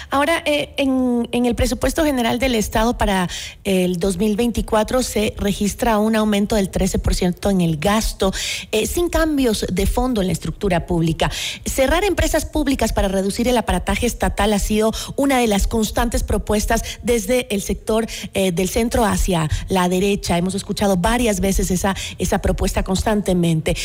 [0.09, 3.29] Ahora, eh, en, el presupuesto general del Estado para
[3.63, 8.33] el 2024 se registra un aumento del 13% en el gasto,
[8.71, 11.31] eh, sin cambios de fondo en la estructura pública.
[11.65, 16.83] Cerrar empresas públicas para reducir el aparataje estatal ha sido una de las constantes propuestas
[17.03, 20.37] desde el sector eh, del centro hacia la derecha.
[20.37, 23.75] Hemos escuchado varias veces esa, esa propuesta constantemente.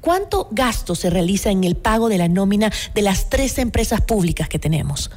[0.00, 4.48] ¿Cuánto gasto se realiza en el pago de la nómina de las tres empresas públicas
[4.48, 5.10] que tenemos?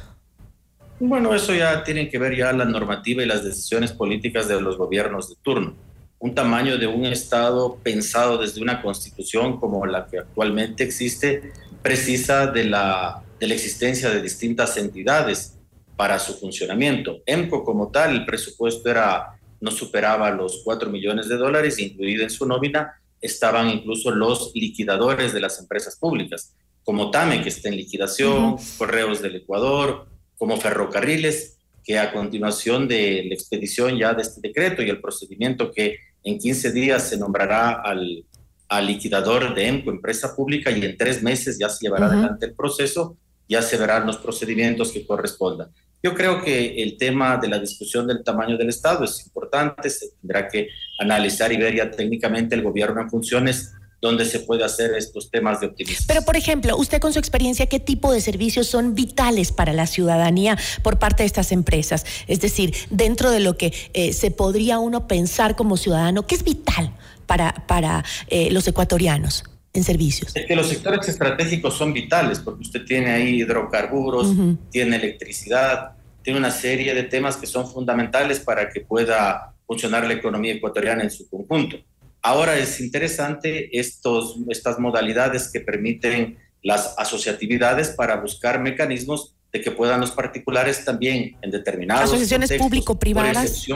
[1.00, 4.76] Bueno, eso ya tiene que ver ya la normativa y las decisiones políticas de los
[4.76, 5.74] gobiernos de turno.
[6.20, 11.52] Un tamaño de un Estado pensado desde una constitución como la que actualmente existe
[11.82, 15.58] precisa de la, de la existencia de distintas entidades
[15.96, 17.22] para su funcionamiento.
[17.26, 22.30] EMCO como tal, el presupuesto era, no superaba los 4 millones de dólares, incluido en
[22.30, 26.54] su nómina estaban incluso los liquidadores de las empresas públicas,
[26.84, 30.06] como TAME, que está en liquidación, Correos del Ecuador,
[30.38, 35.70] como ferrocarriles, que a continuación de la expedición ya de este decreto y el procedimiento
[35.70, 38.24] que en 15 días se nombrará al,
[38.68, 42.54] al liquidador de EMCO, empresa pública, y en tres meses ya se llevará adelante el
[42.54, 43.16] proceso,
[43.48, 45.68] ya se verán los procedimientos que correspondan.
[46.02, 50.10] Yo creo que el tema de la discusión del tamaño del Estado es importante, se
[50.20, 50.68] tendrá que
[50.98, 53.72] analizar y ver ya técnicamente el gobierno en funciones
[54.04, 56.04] donde se puede hacer estos temas de optimismo.
[56.06, 59.86] Pero, por ejemplo, usted con su experiencia, ¿qué tipo de servicios son vitales para la
[59.86, 62.04] ciudadanía por parte de estas empresas?
[62.26, 66.44] Es decir, dentro de lo que eh, se podría uno pensar como ciudadano, ¿qué es
[66.44, 66.92] vital
[67.24, 69.44] para, para eh, los ecuatorianos?
[69.72, 70.36] en servicios.
[70.36, 74.32] Es que los sectores estratégicos son vitales, porque usted tiene ahí hidrocarburos,
[74.70, 80.14] tiene electricidad, tiene una serie de temas que son fundamentales para que pueda funcionar la
[80.14, 81.78] economía ecuatoriana en su conjunto.
[82.24, 89.70] Ahora es interesante estos, estas modalidades que permiten las asociatividades para buscar mecanismos de que
[89.70, 93.66] puedan los particulares también en determinados asociaciones público-privadas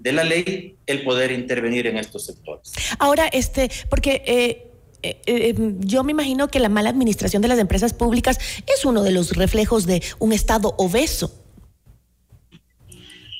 [0.00, 2.72] de la ley el poder intervenir en estos sectores.
[2.98, 4.72] Ahora, este, porque eh,
[5.02, 9.04] eh, eh, yo me imagino que la mala administración de las empresas públicas es uno
[9.04, 11.45] de los reflejos de un Estado obeso.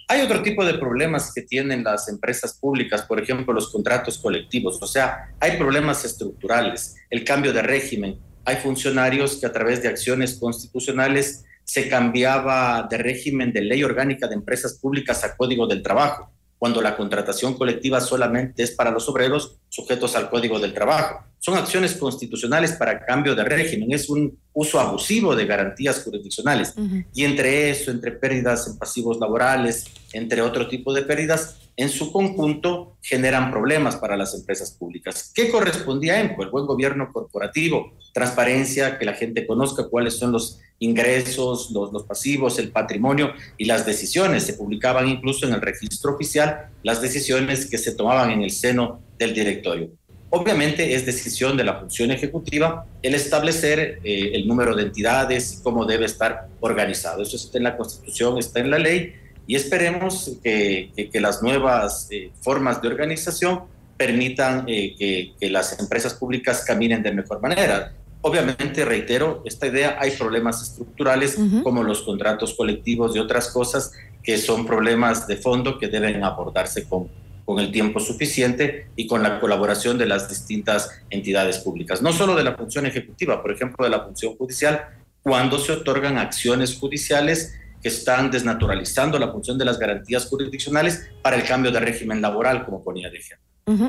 [0.09, 4.79] Hay otro tipo de problemas que tienen las empresas públicas, por ejemplo, los contratos colectivos.
[4.81, 8.21] O sea, hay problemas estructurales, el cambio de régimen.
[8.45, 14.29] Hay funcionarios que a través de acciones constitucionales se cambiaba de régimen de ley orgánica
[14.29, 19.09] de empresas públicas a código del trabajo, cuando la contratación colectiva solamente es para los
[19.09, 24.37] obreros sujetos al código del trabajo son acciones constitucionales para cambio de régimen, es un
[24.53, 26.75] uso abusivo de garantías jurisdiccionales.
[27.15, 32.11] Y entre eso, entre pérdidas en pasivos laborales, entre otro tipo de pérdidas, en su
[32.11, 35.31] conjunto generan problemas para las empresas públicas.
[35.33, 36.43] ¿Qué correspondía a EMCO?
[36.43, 42.05] El buen gobierno corporativo, transparencia, que la gente conozca cuáles son los ingresos, los, los
[42.05, 44.45] pasivos, el patrimonio y las decisiones.
[44.45, 49.01] Se publicaban incluso en el registro oficial las decisiones que se tomaban en el seno
[49.19, 49.91] del directorio.
[50.31, 55.63] Obviamente es decisión de la función ejecutiva el establecer eh, el número de entidades y
[55.63, 57.23] cómo debe estar organizado.
[57.23, 59.15] Eso está en la Constitución, está en la ley
[59.47, 63.63] y esperemos que, las nuevas eh, formas de organización
[63.97, 67.95] permitan eh, que, las empresas públicas caminen de mejor manera.
[68.23, 74.39] Obviamente, reitero, esta idea, hay problemas estructurales como los contratos colectivos y otras cosas que
[74.39, 77.09] son problemas de fondo que deben abordarse con,
[77.45, 82.35] con el tiempo suficiente y con la colaboración de las distintas entidades públicas, no solo
[82.35, 84.89] de la función ejecutiva, por ejemplo, de la función judicial,
[85.23, 91.37] cuando se otorgan acciones judiciales que están desnaturalizando la función de las garantías jurisdiccionales para
[91.37, 93.47] el cambio de régimen laboral, como ponía de ejemplo.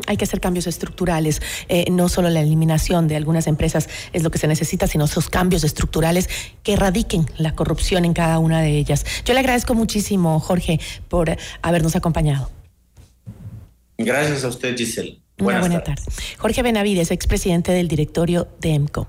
[0.08, 4.32] Hay que hacer cambios estructurales, eh, no solo la eliminación de algunas empresas es lo
[4.32, 6.30] que se necesita, sino esos cambios estructurales
[6.64, 9.06] que erradiquen la corrupción en cada una de ellas.
[9.24, 12.50] Yo le agradezco muchísimo, Jorge, por habernos acompañado.
[14.00, 15.22] Gracias a usted, Giselle.
[15.38, 16.02] Buenas buena tarde.
[16.40, 19.08] Jorge Benavides, expresidente del directorio de EMCO.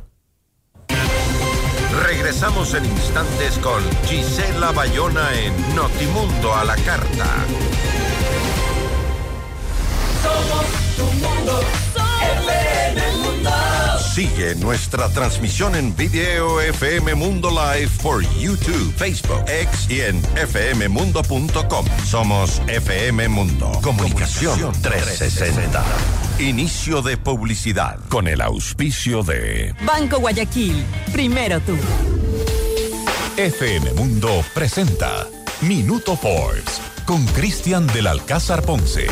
[2.06, 7.46] Regresamos en instantes con Gisela Bayona en Notimundo a la Carta.
[14.18, 21.86] Sigue nuestra transmisión en video FM Mundo Live por YouTube, Facebook, X y en fmmundo.com.
[22.04, 23.70] Somos FM Mundo.
[23.80, 25.84] Comunicación 360.
[26.40, 30.84] Inicio de publicidad con el auspicio de Banco Guayaquil.
[31.12, 31.76] Primero tú.
[33.36, 35.28] FM Mundo presenta
[35.60, 39.06] Minuto Forbes con Cristian del Alcázar Ponce.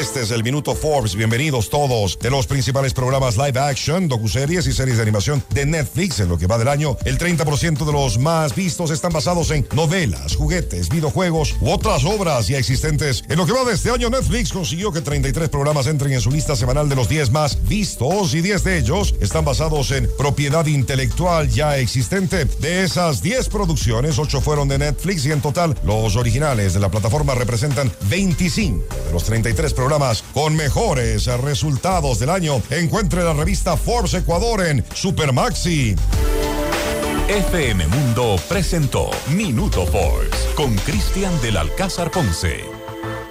[0.00, 1.14] Este es el Minuto Forbes.
[1.14, 6.20] Bienvenidos todos de los principales programas live action, docuseries y series de animación de Netflix
[6.20, 6.96] en lo que va del año.
[7.04, 12.48] El 30% de los más vistos están basados en novelas, juguetes, videojuegos u otras obras
[12.48, 13.24] ya existentes.
[13.28, 16.30] En lo que va de este año, Netflix consiguió que 33 programas entren en su
[16.30, 20.64] lista semanal de los 10 más vistos y 10 de ellos están basados en propiedad
[20.64, 22.46] intelectual ya existente.
[22.46, 26.90] De esas 10 producciones, 8 fueron de Netflix y en total los originales de la
[26.90, 29.89] plataforma representan 25 de los 33 programas
[30.32, 32.62] con mejores resultados del año.
[32.70, 35.96] Encuentre la revista Forbes Ecuador en Supermaxi.
[37.28, 42.79] FM Mundo presentó Minuto Forbes con Cristian del Alcázar Ponce.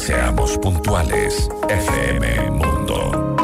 [0.00, 3.36] Seamos puntuales, FM Mundo.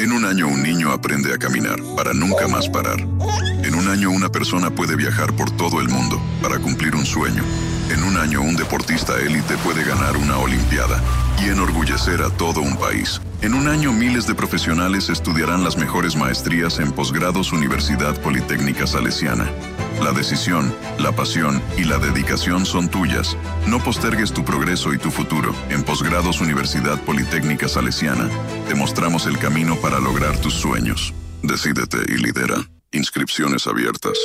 [0.00, 2.98] En un año un niño aprende a caminar para nunca más parar.
[2.98, 7.44] En un año una persona puede viajar por todo el mundo para cumplir un sueño.
[7.88, 11.00] En un año un deportista élite puede ganar una Olimpiada
[11.40, 13.20] y enorgullecer a todo un país.
[13.42, 19.48] En un año miles de profesionales estudiarán las mejores maestrías en posgrados Universidad Politécnica Salesiana.
[20.00, 23.36] La decisión, la pasión y la dedicación son tuyas.
[23.66, 25.54] No postergues tu progreso y tu futuro.
[25.68, 28.28] En posgrados Universidad Politécnica Salesiana,
[28.66, 31.12] te mostramos el camino para lograr tus sueños.
[31.42, 32.56] Decídete y lidera.
[32.92, 34.18] Inscripciones abiertas.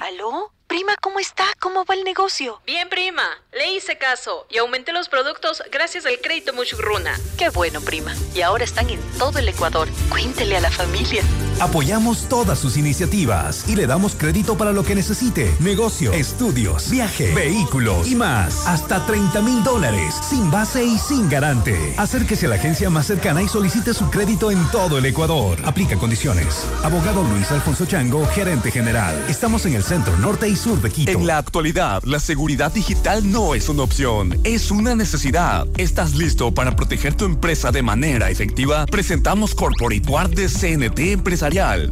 [0.00, 0.50] ¿Aló?
[0.66, 1.44] Prima, ¿cómo está?
[1.60, 2.60] ¿Cómo va el negocio?
[2.66, 3.22] Bien, prima.
[3.52, 7.14] Le hice caso y aumenté los productos gracias al crédito Muchugruna.
[7.38, 8.14] Qué bueno, prima.
[8.34, 9.88] Y ahora están en todo el Ecuador.
[10.10, 11.22] Cuéntele a la familia.
[11.58, 15.50] Apoyamos todas sus iniciativas y le damos crédito para lo que necesite.
[15.58, 18.66] Negocio, estudios, viaje, vehículos y más.
[18.66, 21.94] Hasta 30 mil dólares, sin base y sin garante.
[21.96, 25.58] Acérquese a la agencia más cercana y solicite su crédito en todo el Ecuador.
[25.64, 26.66] Aplica condiciones.
[26.82, 29.14] Abogado Luis Alfonso Chango, gerente general.
[29.28, 31.10] Estamos en el centro norte y sur de Quito.
[31.10, 35.66] En la actualidad, la seguridad digital no es una opción, es una necesidad.
[35.78, 38.84] ¿Estás listo para proteger tu empresa de manera efectiva?
[38.84, 41.22] Presentamos Corporate Guard de CNT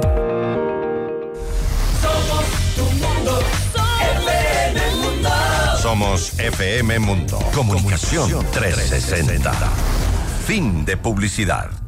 [5.82, 7.40] Somos FM Mundo.
[7.52, 9.52] Comunicación 360.
[10.46, 11.87] Fin de publicidad.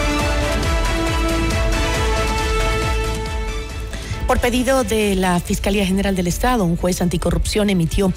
[4.27, 8.13] Por pedido de la Fiscalía General del Estado, un juez anticorrupción emitió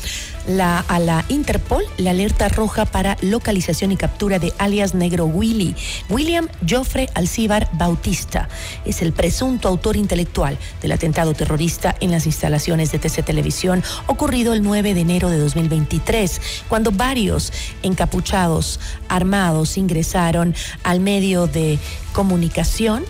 [0.88, 5.74] a la Interpol la alerta roja para localización y captura de alias Negro Willy.
[6.08, 8.48] William Joffre Alcíbar Bautista
[8.84, 14.52] es el presunto autor intelectual del atentado terrorista en las instalaciones de TC Televisión ocurrido
[14.52, 17.52] el 9 de enero de 2023, cuando varios
[17.82, 18.78] encapuchados
[19.08, 21.78] armados ingresaron al medio de
[22.12, 23.04] comunicación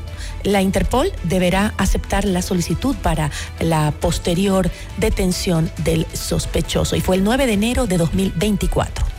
[0.45, 3.31] la Interpol deberá aceptar la solicitud para
[3.61, 9.14] la posterior detención del sospechoso y fue el 9 de enero de 2024.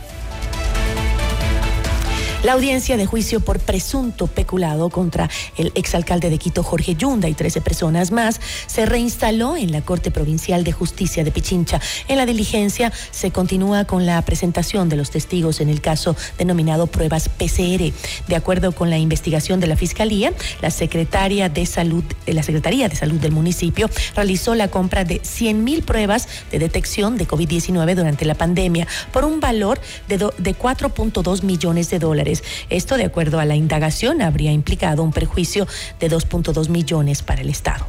[2.44, 7.34] La audiencia de juicio por presunto peculado contra el exalcalde de Quito, Jorge Yunda, y
[7.34, 11.80] 13 personas más se reinstaló en la Corte Provincial de Justicia de Pichincha.
[12.08, 16.86] En la diligencia se continúa con la presentación de los testigos en el caso denominado
[16.86, 17.92] pruebas PCR.
[18.28, 22.88] De acuerdo con la investigación de la Fiscalía, la Secretaria de Salud, eh, la Secretaría
[22.88, 27.94] de Salud del municipio realizó la compra de 100 mil pruebas de detección de COVID-19
[27.94, 32.25] durante la pandemia por un valor de, de 4.2 millones de dólares.
[32.70, 35.66] Esto, de acuerdo a la indagación, habría implicado un perjuicio
[36.00, 37.86] de 2.2 millones para el Estado.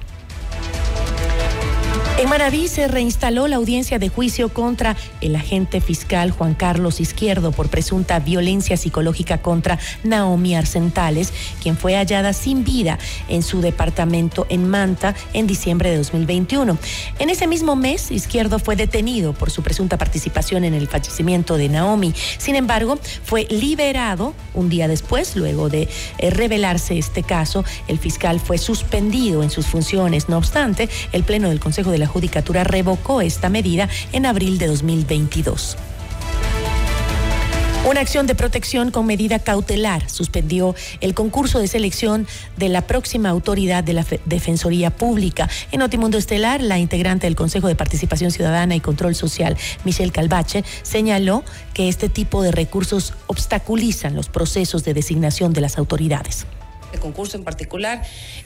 [2.17, 7.51] En Manaví se reinstaló la audiencia de juicio contra el agente fiscal Juan Carlos Izquierdo
[7.51, 12.97] por presunta violencia psicológica contra Naomi Arcentales, quien fue hallada sin vida
[13.29, 16.79] en su departamento en Manta en diciembre de 2021.
[17.19, 21.69] En ese mismo mes, Izquierdo fue detenido por su presunta participación en el fallecimiento de
[21.69, 22.15] Naomi.
[22.39, 25.87] Sin embargo, fue liberado un día después, luego de
[26.17, 27.63] eh, revelarse este caso.
[27.87, 30.29] El fiscal fue suspendido en sus funciones.
[30.29, 34.67] No obstante, el Pleno del Consejo de la Judicatura revocó esta medida en abril de
[34.67, 35.77] 2022.
[37.87, 42.27] Una acción de protección con medida cautelar suspendió el concurso de selección
[42.57, 45.49] de la próxima autoridad de la Defensoría Pública.
[45.71, 49.55] En Notimundo Estelar, la integrante del Consejo de Participación Ciudadana y Control Social,
[49.85, 55.77] Michelle Calvache, señaló que este tipo de recursos obstaculizan los procesos de designación de las
[55.77, 56.45] autoridades
[56.97, 58.01] el concurso en particular.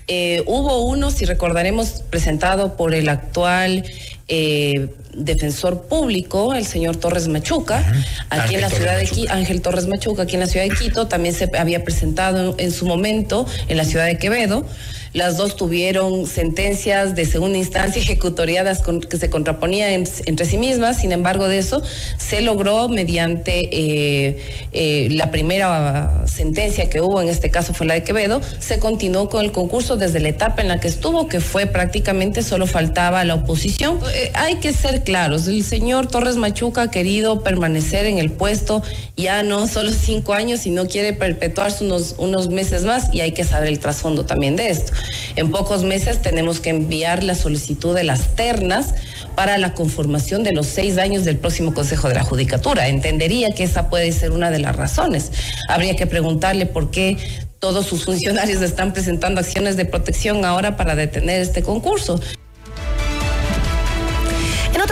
[0.08, 3.84] Eh, hubo uno, si recordaremos, presentado por el actual
[4.28, 7.84] eh, defensor público, el señor Torres Machuca,
[8.30, 11.07] aquí en la ciudad de Quito, Ángel Torres Machuca, aquí en la ciudad de Quito,
[11.07, 14.66] también se había presentado en su momento en la ciudad de Quevedo.
[15.14, 21.01] Las dos tuvieron sentencias de segunda instancia ejecutoriadas que se contraponían entre sí mismas.
[21.01, 21.84] Sin embargo, de eso
[22.18, 24.38] se logró mediante eh,
[24.72, 29.28] eh, la primera sentencia que hubo, en este caso fue la de Quevedo, se continuó
[29.28, 33.26] con el concurso desde la etapa en la que estuvo, que fue prácticamente solo faltaba
[33.26, 33.99] la oposición.
[34.14, 38.84] Eh, hay que ser claros, el señor Torres Machuca ha querido permanecer en el puesto
[39.18, 43.43] ya no solo cinco años, sino quiere perpetuarse unos, unos meses más y hay que
[43.43, 44.93] saber el trasfondo también de esto.
[45.36, 48.95] En pocos meses tenemos que enviar la solicitud de las ternas
[49.36, 52.88] para la conformación de los seis años del próximo Consejo de la Judicatura.
[52.88, 55.32] Entendería que esa puede ser una de las razones.
[55.70, 57.18] Habría que preguntarle por qué
[57.60, 62.20] todos sus funcionarios están presentando acciones de protección ahora para detener este concurso.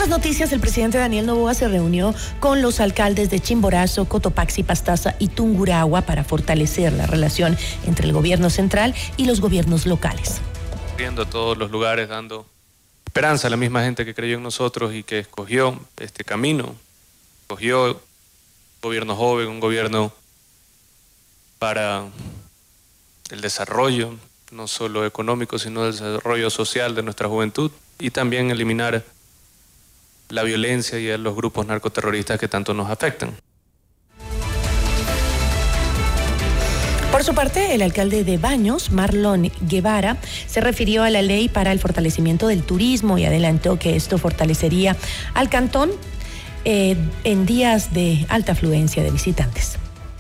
[0.10, 5.28] Noticias, el presidente Daniel Novoa se reunió con los alcaldes de Chimborazo, Cotopaxi, Pastaza y
[5.28, 7.56] Tungurahua para fortalecer la relación
[7.86, 10.42] entre el gobierno central y los gobiernos locales.
[10.98, 12.48] Viendo a todos los lugares, dando
[13.06, 16.76] esperanza a la misma gente que creyó en nosotros y que escogió este camino,
[17.42, 18.00] escogió un
[18.82, 20.12] gobierno joven, un gobierno
[21.60, 22.06] para
[23.30, 24.16] el desarrollo,
[24.50, 29.04] no solo económico, sino el desarrollo social de nuestra juventud y también eliminar
[30.30, 33.32] la violencia y a los grupos narcoterroristas que tanto nos afectan.
[37.12, 40.18] Por su parte, el alcalde de Baños, Marlon Guevara,
[40.48, 44.96] se refirió a la ley para el fortalecimiento del turismo y adelantó que esto fortalecería
[45.34, 45.92] al cantón
[46.66, 49.80] eh, en días de alta afluencia de visitantes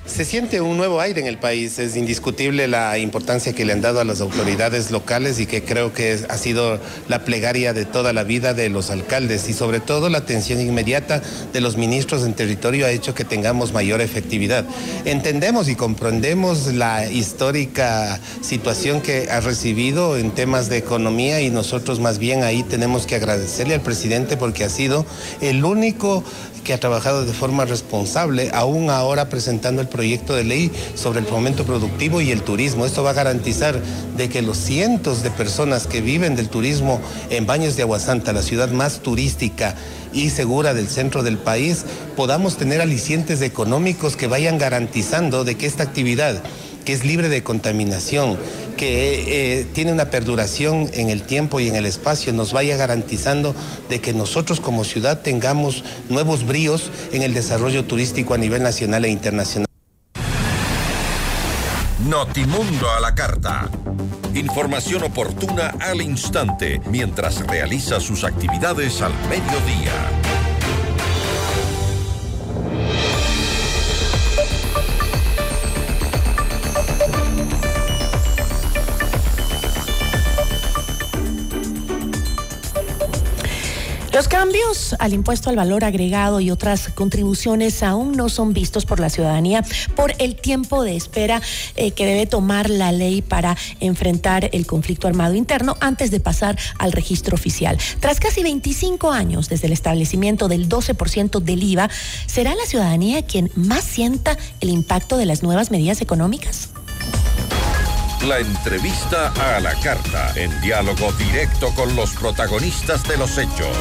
[0.10, 1.78] Se siente un nuevo aire en el país.
[1.78, 5.93] Es indiscutible la importancia que le han dado a las autoridades locales y que creo
[5.93, 10.10] que ha sido la plegaria de toda la vida de los alcaldes y sobre todo
[10.10, 11.22] la atención inmediata
[11.53, 14.66] de los ministros en territorio ha hecho que tengamos mayor efectividad.
[15.05, 21.99] Entendemos y comprendemos la histórica situación que ha recibido en temas de economía y nosotros
[21.99, 25.05] más bien ahí tenemos que agradecerle al presidente porque ha sido
[25.39, 26.24] el único
[26.70, 31.26] que ha trabajado de forma responsable, aún ahora presentando el proyecto de ley sobre el
[31.26, 32.86] fomento productivo y el turismo.
[32.86, 33.82] Esto va a garantizar
[34.15, 37.01] de que los cientos de personas que viven del turismo
[37.32, 39.74] en Baños de Aguasanta, la ciudad más turística
[40.13, 45.65] y segura del centro del país, podamos tener alicientes económicos que vayan garantizando de que
[45.65, 46.39] esta actividad
[46.86, 48.38] que es libre de contaminación,
[48.78, 53.56] que eh, tiene una perduración en el tiempo y en el espacio, nos vaya garantizando
[53.90, 59.06] de que nosotros como ciudad tengamos nuevos bríos en el desarrollo turístico a nivel nacional
[59.06, 59.66] e internacional.
[62.08, 63.70] Notimundo a la carta.
[64.34, 70.49] Información oportuna al instante mientras realiza sus actividades al mediodía.
[84.20, 88.99] Los cambios al impuesto al valor agregado y otras contribuciones aún no son vistos por
[88.99, 89.63] la ciudadanía
[89.95, 91.41] por el tiempo de espera
[91.78, 96.59] eh, que debe tomar la ley para enfrentar el conflicto armado interno antes de pasar
[96.80, 97.78] al registro oficial.
[98.01, 101.89] Tras casi 25 años desde el establecimiento del 12% del IVA,
[102.26, 106.72] ¿será la ciudadanía quien más sienta el impacto de las nuevas medidas económicas?
[108.28, 113.78] La entrevista a la carta, en diálogo directo con los protagonistas de los hechos.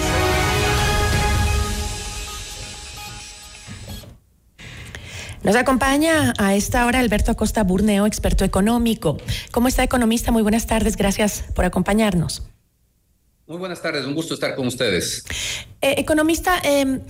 [5.43, 9.18] Nos acompaña a esta hora Alberto Acosta Burneo, experto económico.
[9.51, 10.30] ¿Cómo está, economista?
[10.30, 12.49] Muy buenas tardes, gracias por acompañarnos.
[13.49, 15.25] Muy buenas tardes, un gusto estar con ustedes.
[15.81, 17.01] Eh, economista, em,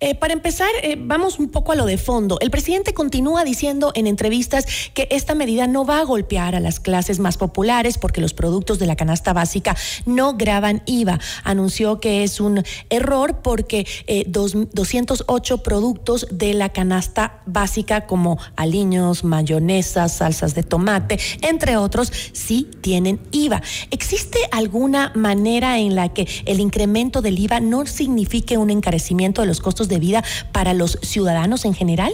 [0.00, 2.38] eh, para empezar, eh, vamos un poco a lo de fondo.
[2.40, 6.80] El presidente continúa diciendo en entrevistas que esta medida no va a golpear a las
[6.80, 9.74] clases más populares porque los productos de la canasta básica
[10.04, 11.18] no graban IVA.
[11.44, 13.86] Anunció que es un error porque
[14.26, 22.12] dos, 208 productos de la canasta básica como aliños, mayonesas, salsas de tomate, entre otros,
[22.32, 23.62] sí tienen IVA.
[23.90, 29.40] ¿Existe alguna manera en en la que el incremento del IVA no signifique un encarecimiento
[29.40, 30.22] de los costos de vida
[30.52, 32.12] para los ciudadanos en general?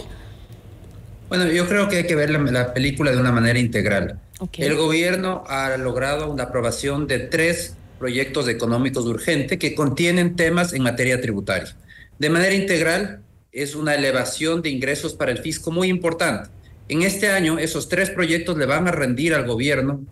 [1.29, 4.19] Bueno, yo creo que hay que ver la, película de una manera integral.
[4.57, 10.83] El gobierno ha logrado una aprobación de tres proyectos económicos urgentes que contienen temas en
[10.83, 11.75] materia tributaria.
[12.19, 13.21] De manera integral,
[13.51, 16.49] es una elevación de ingresos para el fisco muy importante.
[16.89, 20.05] En este año, esos tres proyectos le van a rendir al gobierno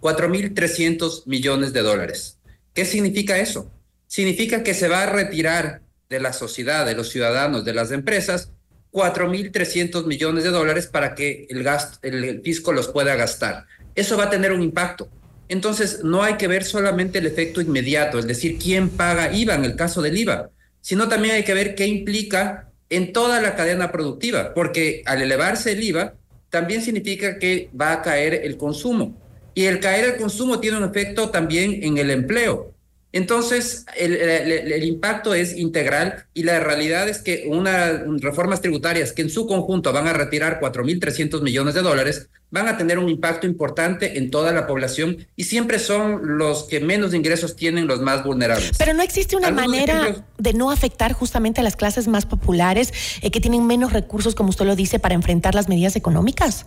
[0.00, 2.38] 4.300 millones de dólares.
[2.74, 3.70] ¿Qué significa eso?
[4.06, 8.50] Significa que se va a retirar de la sociedad, de los ciudadanos, de las empresas,
[8.92, 13.66] 4.300 millones de dólares para que el, gasto, el, fisco los pueda gastar.
[13.94, 15.08] Eso va a tener un impacto.
[15.48, 19.64] Entonces, no hay que ver solamente el efecto inmediato, es decir, quién paga IVA en
[19.64, 20.50] el caso del IVA,
[20.80, 25.72] sino también hay que ver qué implica en toda la cadena productiva, porque al elevarse
[25.72, 26.14] el IVA,
[26.50, 29.16] también significa que va a caer el consumo.
[29.54, 32.72] Y el caer el consumo tiene un efecto también en el empleo.
[33.12, 39.28] Entonces, el, impacto es integral y la realidad es que unas reformas tributarias que en
[39.28, 44.18] su conjunto van a retirar 4.300 millones de dólares van a tener un impacto importante
[44.18, 48.72] en toda la población y siempre son los que menos ingresos tienen los más vulnerables.
[48.78, 53.30] Pero no existe una manera de no afectar justamente a las clases más populares eh,
[53.30, 56.66] que tienen menos recursos, como usted lo dice, para enfrentar las medidas económicas.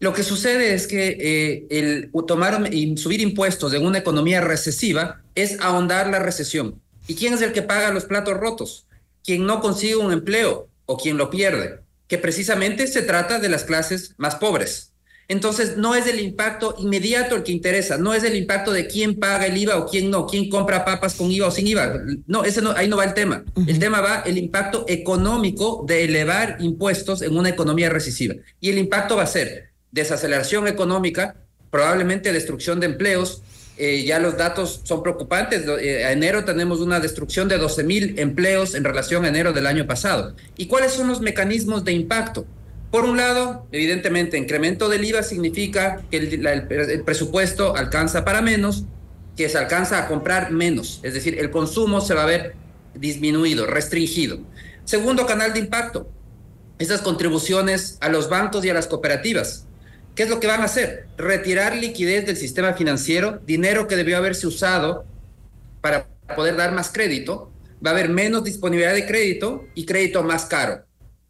[0.00, 5.22] Lo que sucede es que eh, el tomar y subir impuestos en una economía recesiva
[5.34, 6.80] es ahondar la recesión.
[7.08, 8.86] ¿Y quién es el que paga los platos rotos?
[9.24, 13.64] Quien no consigue un empleo o quien lo pierde, que precisamente se trata de las
[13.64, 14.92] clases más pobres.
[15.30, 19.16] Entonces, no es el impacto inmediato el que interesa, no es el impacto de quién
[19.16, 22.00] paga el IVA o quién no, quién compra papas con IVA o sin IVA.
[22.26, 23.44] No, ese no, ahí no va el tema.
[23.66, 28.36] El tema va el impacto económico de elevar impuestos en una economía recesiva.
[28.58, 31.36] Y el impacto va a ser desaceleración económica,
[31.70, 33.42] probablemente destrucción de empleos.
[33.76, 35.64] Eh, ya los datos son preocupantes.
[35.80, 39.66] Eh, a enero tenemos una destrucción de 12 mil empleos en relación a enero del
[39.66, 40.34] año pasado.
[40.56, 42.46] ¿Y cuáles son los mecanismos de impacto?
[42.90, 48.84] Por un lado, evidentemente, incremento del IVA significa que el, presupuesto alcanza para menos,
[49.36, 52.54] que se alcanza a comprar menos, es decir, el consumo se va a ver
[52.94, 54.40] disminuido, restringido.
[54.84, 56.10] Segundo canal de impacto,
[56.78, 59.67] esas contribuciones a los bancos y a las cooperativas.
[60.18, 61.06] ¿Qué es lo que van a hacer?
[61.16, 65.04] Retirar liquidez del sistema financiero, dinero que debió haberse usado
[65.80, 67.52] para poder dar más crédito,
[67.86, 70.82] va a haber menos disponibilidad de crédito y crédito más caro.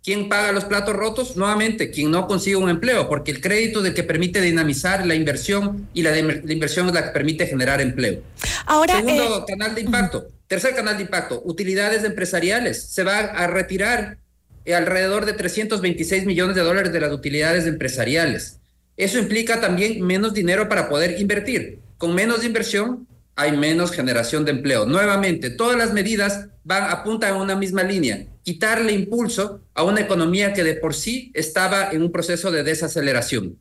[0.03, 1.36] ¿Quién paga los platos rotos?
[1.36, 5.14] Nuevamente, quien no consigue un empleo, porque el crédito es el que permite dinamizar la
[5.14, 8.22] inversión y la, la inversión es la que permite generar empleo.
[8.64, 10.28] Ahora, Segundo eh, canal de impacto.
[10.47, 12.84] Tercer canal de impacto, utilidades empresariales.
[12.84, 14.16] Se va a retirar
[14.64, 18.59] eh, alrededor de 326 millones de dólares de las utilidades empresariales.
[18.99, 21.78] Eso implica también menos dinero para poder invertir.
[21.96, 23.07] Con menos inversión
[23.39, 24.84] hay menos generación de empleo.
[24.84, 30.53] Nuevamente, todas las medidas van apuntan a una misma línea, quitarle impulso a una economía
[30.53, 33.57] que de por sí estaba en un proceso de desaceleración.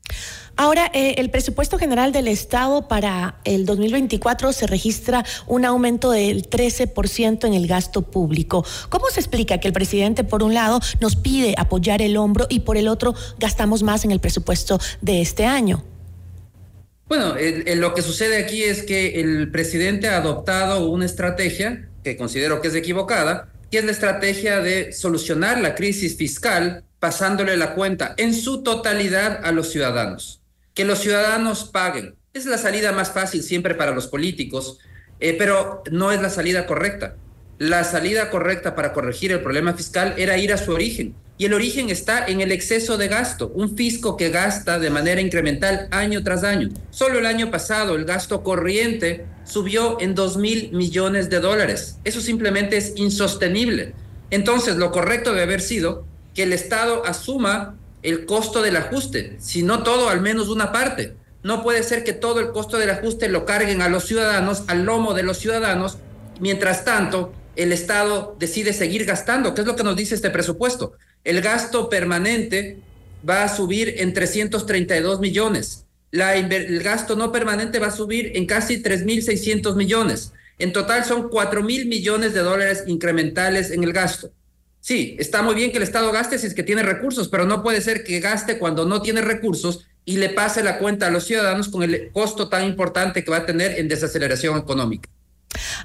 [0.56, 6.50] Ahora, eh, el presupuesto general del Estado para el 2024 se registra un aumento del
[6.50, 8.66] 13% en el gasto público.
[8.88, 12.60] ¿Cómo se explica que el presidente, por un lado, nos pide apoyar el hombro y
[12.60, 15.84] por el otro gastamos más en el presupuesto de este año?
[17.08, 17.36] Bueno,
[17.76, 22.68] lo que sucede aquí es que el presidente ha adoptado una estrategia que considero que
[22.68, 28.34] es equivocada, que es la estrategia de solucionar la crisis fiscal pasándole la cuenta en
[28.34, 30.42] su totalidad a los ciudadanos.
[30.74, 32.14] Que los ciudadanos paguen.
[32.34, 34.78] Es la salida más fácil siempre para los políticos,
[35.18, 37.16] eh, pero no es la salida correcta.
[37.58, 41.54] La salida correcta para corregir el problema fiscal era ir a su origen, y el
[41.54, 46.22] origen está en el exceso de gasto, un fisco que gasta de manera incremental año
[46.22, 46.68] tras año.
[46.90, 51.98] Solo el año pasado el gasto corriente subió en 2 mil millones de dólares.
[52.04, 53.92] Eso simplemente es insostenible.
[54.30, 56.04] Entonces, lo correcto debe haber sido
[56.36, 61.16] que el Estado asuma el costo del ajuste, si no todo, al menos una parte.
[61.42, 64.84] No puede ser que todo el costo del ajuste lo carguen a los ciudadanos, al
[64.84, 65.98] lomo de los ciudadanos,
[66.38, 70.92] mientras tanto el Estado decide seguir gastando, ¿Qué es lo que nos dice este presupuesto.
[71.24, 72.78] El gasto permanente
[73.28, 75.84] va a subir en 332 millones.
[76.12, 80.32] El gasto no permanente va a subir en casi 3.600 millones.
[80.60, 84.30] En total son 4 mil millones de dólares incrementales en el gasto.
[84.80, 87.64] Sí, está muy bien que el Estado gaste si es que tiene recursos, pero no
[87.64, 91.24] puede ser que gaste cuando no tiene recursos y le pase la cuenta a los
[91.24, 95.10] ciudadanos con el costo tan importante que va a tener en desaceleración económica.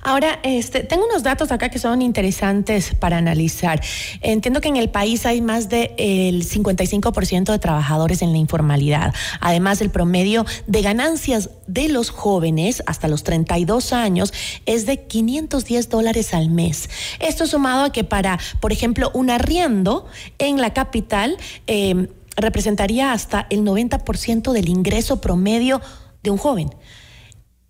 [0.02, 3.82] Ahora, este, tengo unos datos acá que son interesantes para analizar.
[4.22, 9.14] Entiendo que en el país hay más del el 55% de trabajadores en la informalidad.
[9.40, 14.34] Además, el promedio de ganancias de los jóvenes hasta los 32 años
[14.66, 16.90] es de 510 dólares al mes.
[17.20, 20.06] Esto sumado a que para, por ejemplo, un arriendo
[20.40, 21.38] en la capital
[21.68, 25.82] eh, representaría hasta el 90% del ingreso promedio
[26.22, 26.72] de un joven.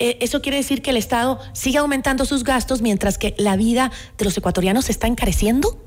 [0.03, 3.89] Eh, eso quiere decir que el Estado sigue aumentando sus gastos mientras que la vida
[4.17, 5.81] de los ecuatorianos está encareciendo.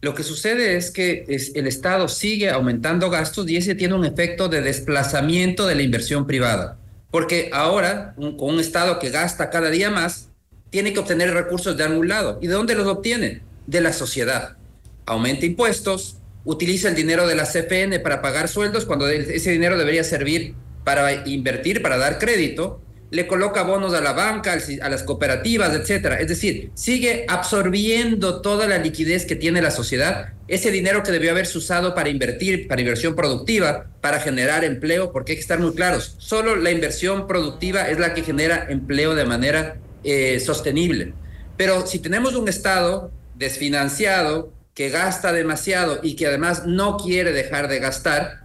[0.00, 4.48] Lo que sucede es que el Estado sigue aumentando gastos y ese tiene un efecto
[4.48, 6.78] de desplazamiento de la inversión privada.
[7.10, 10.28] Porque ahora, con un Estado que gasta cada día más,
[10.70, 12.38] tiene que obtener recursos de algún lado.
[12.40, 13.42] ¿Y de dónde los obtiene?
[13.66, 14.56] De la sociedad.
[15.04, 20.04] Aumenta impuestos, utiliza el dinero de la CFN para pagar sueldos cuando ese dinero debería
[20.04, 20.54] servir
[20.84, 22.80] para invertir, para dar crédito,
[23.10, 26.20] le coloca bonos a la banca, a las cooperativas, etcétera.
[26.20, 31.30] Es decir, sigue absorbiendo toda la liquidez que tiene la sociedad, ese dinero que debió
[31.30, 35.74] haberse usado para invertir, para inversión productiva, para generar empleo, porque hay que estar muy
[35.74, 41.14] claros, solo la inversión productiva es la que genera empleo de manera eh, sostenible.
[41.56, 47.68] Pero si tenemos un Estado desfinanciado, que gasta demasiado y que además no quiere dejar
[47.68, 48.40] de gastar,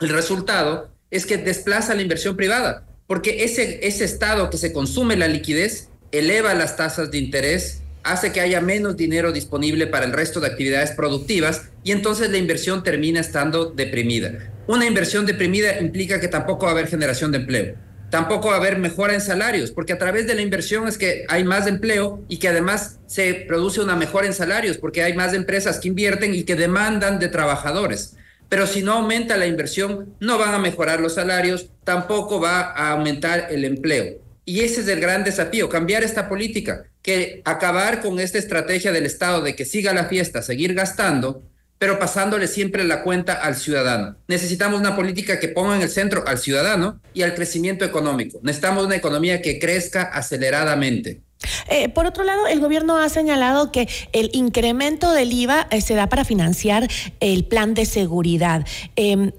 [0.00, 5.14] el resultado es que desplaza la inversión privada, porque ese, ese estado que se consume
[5.14, 10.12] la liquidez eleva las tasas de interés, hace que haya menos dinero disponible para el
[10.12, 14.52] resto de actividades productivas y entonces la inversión termina estando deprimida.
[14.66, 17.74] Una inversión deprimida implica que tampoco va a haber generación de empleo,
[18.10, 21.26] tampoco va a haber mejora en salarios, porque a través de la inversión es que
[21.28, 25.34] hay más empleo y que además se produce una mejora en salarios, porque hay más
[25.34, 28.16] empresas que invierten y que demandan de trabajadores
[28.52, 32.90] pero si no aumenta la inversión, no van a mejorar los salarios, tampoco va a
[32.90, 34.20] aumentar el empleo.
[34.44, 39.06] Y ese es el gran desafío, cambiar esta política, que acabar con esta estrategia del
[39.06, 41.42] Estado de que siga la fiesta, seguir gastando,
[41.78, 44.18] pero pasándole siempre la cuenta al ciudadano.
[44.28, 48.38] Necesitamos una política que ponga en el centro al ciudadano y al crecimiento económico.
[48.42, 51.22] Necesitamos una economía que crezca aceleradamente.
[51.68, 55.94] Eh, por otro lado, el gobierno ha señalado que el incremento del IVA eh, se
[55.94, 56.88] da para financiar
[57.20, 58.66] el plan de seguridad,
[58.96, 59.32] em,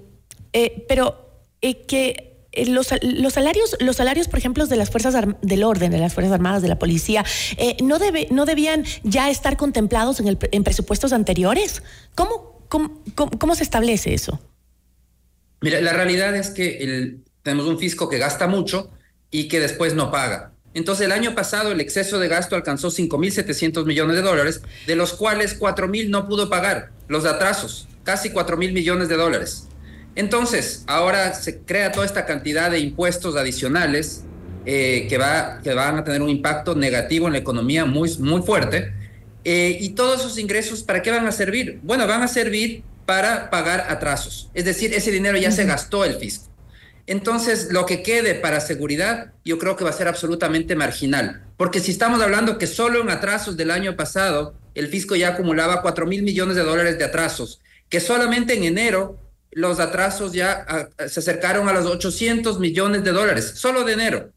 [0.52, 1.20] eh, pero
[1.86, 2.34] que
[2.66, 2.88] los,
[3.32, 6.68] salarios, los salarios, por ejemplo, de las fuerzas del orden, de las fuerzas armadas, de
[6.68, 7.24] la policía,
[7.82, 11.82] no debe, no debían ya estar contemplados en, el, en presupuestos anteriores.
[12.14, 13.00] ¿Cómo ¿cómo,
[13.38, 14.40] cómo, se establece eso?
[15.60, 18.90] Mira, la realidad es que tenemos un fisco que gasta mucho
[19.30, 20.53] y que después no paga.
[20.74, 25.12] Entonces, el año pasado el exceso de gasto alcanzó 5.700 millones de dólares, de los
[25.12, 29.68] cuales 4.000 no pudo pagar los atrasos, casi 4.000 millones de dólares.
[30.16, 34.24] Entonces, ahora se crea toda esta cantidad de impuestos adicionales
[34.66, 38.42] eh, que, va, que van a tener un impacto negativo en la economía muy, muy
[38.42, 38.92] fuerte.
[39.44, 41.80] Eh, y todos esos ingresos, ¿para qué van a servir?
[41.82, 44.50] Bueno, van a servir para pagar atrasos.
[44.54, 46.53] Es decir, ese dinero ya se gastó el fisco.
[47.06, 51.44] Entonces, lo que quede para seguridad, yo creo que va a ser absolutamente marginal.
[51.56, 55.82] Porque si estamos hablando que solo en atrasos del año pasado, el fisco ya acumulaba
[55.82, 59.18] 4 mil millones de dólares de atrasos, que solamente en enero
[59.50, 64.30] los atrasos ya ah, se acercaron a los 800 millones de dólares, solo de enero.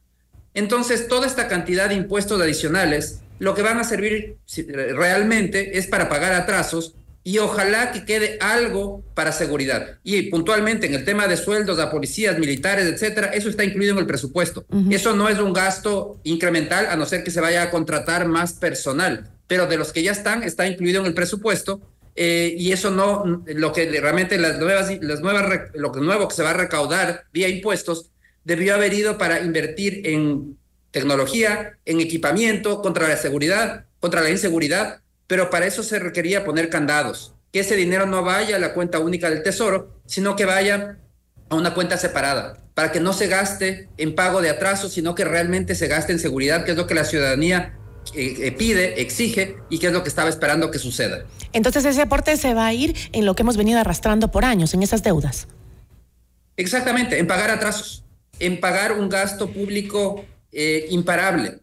[0.54, 4.38] Entonces, toda esta cantidad de impuestos adicionales, lo que van a servir
[4.68, 6.96] realmente es para pagar atrasos
[7.28, 10.00] y ojalá que quede algo para seguridad.
[10.02, 14.00] Y puntualmente en el tema de sueldos a policías, militares, etcétera, eso está incluido en
[14.00, 14.66] el presupuesto.
[14.90, 18.54] Eso no es un gasto incremental, a no ser que se vaya a contratar más
[18.54, 21.82] personal, pero de los que ya están, está incluido en el presupuesto.
[22.16, 26.44] Eh, y eso no, lo que realmente las nuevas, las nuevas, lo nuevo que se
[26.44, 28.10] va a recaudar vía impuestos
[28.46, 30.58] debió haber ido para invertir en
[30.92, 36.70] tecnología, en equipamiento, contra la seguridad, contra la inseguridad, pero para eso se requería poner
[36.70, 40.98] candados, que ese dinero no vaya a la cuenta única del Tesoro, sino que vaya
[41.50, 45.26] a una cuenta separada, para que no se gaste en pago de atraso, sino que
[45.26, 47.78] realmente se gaste en seguridad, que es lo que la ciudadanía
[48.16, 51.26] eh, eh, pide, exige y que es lo que estaba esperando que suceda.
[51.54, 54.74] Entonces ese aporte se va a ir en lo que hemos venido arrastrando por años,
[54.74, 55.48] en esas deudas.
[56.56, 58.04] Exactamente, en pagar atrasos,
[58.40, 61.60] en pagar un gasto público eh, imparable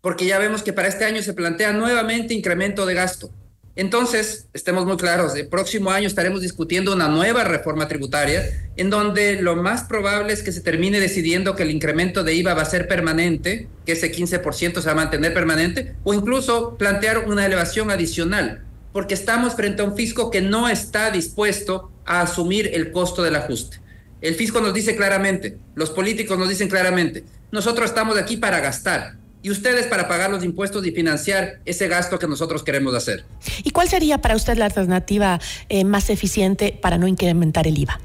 [0.00, 3.30] porque ya vemos que para este año se plantea nuevamente incremento de gasto.
[3.78, 8.42] Entonces, estemos muy claros, el próximo año estaremos discutiendo una nueva reforma tributaria
[8.76, 12.54] en donde lo más probable es que se termine decidiendo que el incremento de IVA
[12.54, 17.28] va a ser permanente, que ese 15% se va a mantener permanente, o incluso plantear
[17.28, 22.70] una elevación adicional, porque estamos frente a un fisco que no está dispuesto a asumir
[22.74, 23.78] el costo del ajuste.
[24.20, 27.22] El fisco nos dice claramente, los políticos nos dicen claramente,
[27.52, 32.18] nosotros estamos aquí para gastar, y ustedes para pagar los impuestos y financiar ese gasto
[32.18, 33.24] que nosotros queremos hacer.
[33.62, 38.00] ¿Y cuál sería para usted la alternativa eh, más eficiente para no incrementar el IVA?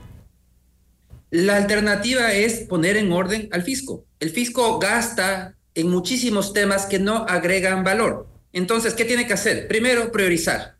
[1.31, 4.05] La alternativa es poner en orden al fisco.
[4.19, 8.27] El fisco gasta en muchísimos temas que no agregan valor.
[8.51, 9.67] Entonces, ¿qué tiene que hacer?
[9.67, 10.75] Primero, priorizar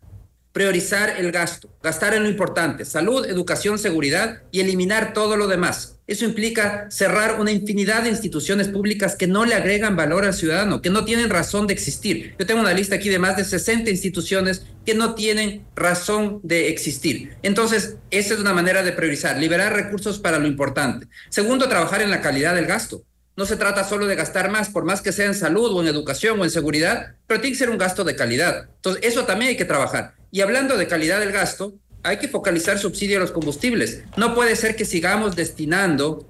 [0.54, 5.96] priorizar el gasto, gastar en lo importante, salud, educación, seguridad y eliminar todo lo demás.
[6.06, 10.80] Eso implica cerrar una infinidad de instituciones públicas que no le agregan valor al ciudadano,
[10.80, 12.36] que no tienen razón de existir.
[12.38, 16.68] Yo tengo una lista aquí de más de 60 instituciones que no tienen razón de
[16.68, 17.34] existir.
[17.42, 21.08] Entonces, esa es una manera de priorizar, liberar recursos para lo importante.
[21.30, 23.02] Segundo, trabajar en la calidad del gasto.
[23.36, 25.88] No se trata solo de gastar más, por más que sea en salud o en
[25.88, 28.68] educación o en seguridad, pero tiene que ser un gasto de calidad.
[28.76, 30.14] Entonces, eso también hay que trabajar.
[30.34, 34.02] Y hablando de calidad del gasto, hay que focalizar subsidio a los combustibles.
[34.16, 36.26] No puede ser que sigamos destinando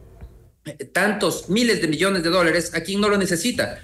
[0.67, 3.81] eh, tantos miles de millones de dólares a quien no lo necesita.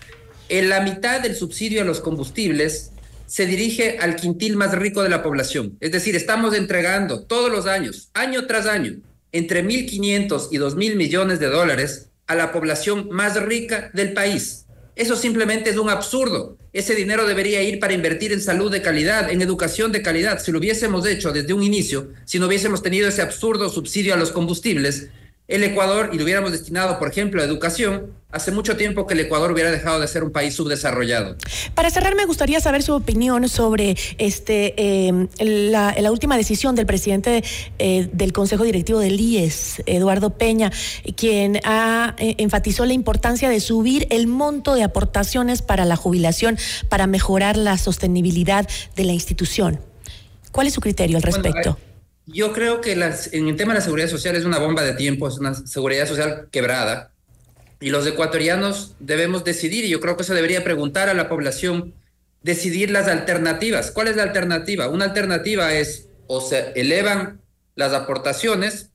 [0.50, 2.92] En la mitad del subsidio a los combustibles
[3.24, 5.78] se dirige al quintil más rico de la población.
[5.80, 9.00] Es decir, estamos entregando todos los años, año tras año,
[9.32, 14.66] entre 1.500 y 2.000 millones de dólares a la población más rica del país.
[14.96, 16.58] Eso simplemente es un absurdo.
[16.72, 20.40] Ese dinero debería ir para invertir en salud de calidad, en educación de calidad.
[20.40, 24.16] Si lo hubiésemos hecho desde un inicio, si no hubiésemos tenido ese absurdo subsidio a
[24.16, 25.08] los combustibles,
[25.48, 29.20] el Ecuador y lo hubiéramos destinado, por ejemplo, a educación, hace mucho tiempo que el
[29.20, 31.36] Ecuador hubiera dejado de ser un país subdesarrollado.
[31.74, 37.42] Para cerrar, me gustaría saber su opinión sobre este em, la, última decisión del presidente
[37.78, 40.72] eh, del Consejo Directivo del IES, Eduardo Peña,
[41.16, 46.58] quien ha, eh, enfatizó la importancia de subir el monto de aportaciones para la jubilación
[46.88, 49.80] para mejorar la sostenibilidad de la institución.
[50.52, 51.78] ¿Cuál es su criterio al respecto?
[52.26, 54.94] Yo creo que las, en el tema de la seguridad social es una bomba de
[54.94, 57.09] tiempo, es una seguridad social quebrada.
[57.80, 61.94] Y los ecuatorianos debemos decidir, y yo creo que se debería preguntar a la población,
[62.42, 63.90] decidir las alternativas.
[63.90, 64.88] ¿Cuál es la alternativa?
[64.88, 67.40] Una alternativa es o se elevan
[67.74, 68.90] las aportaciones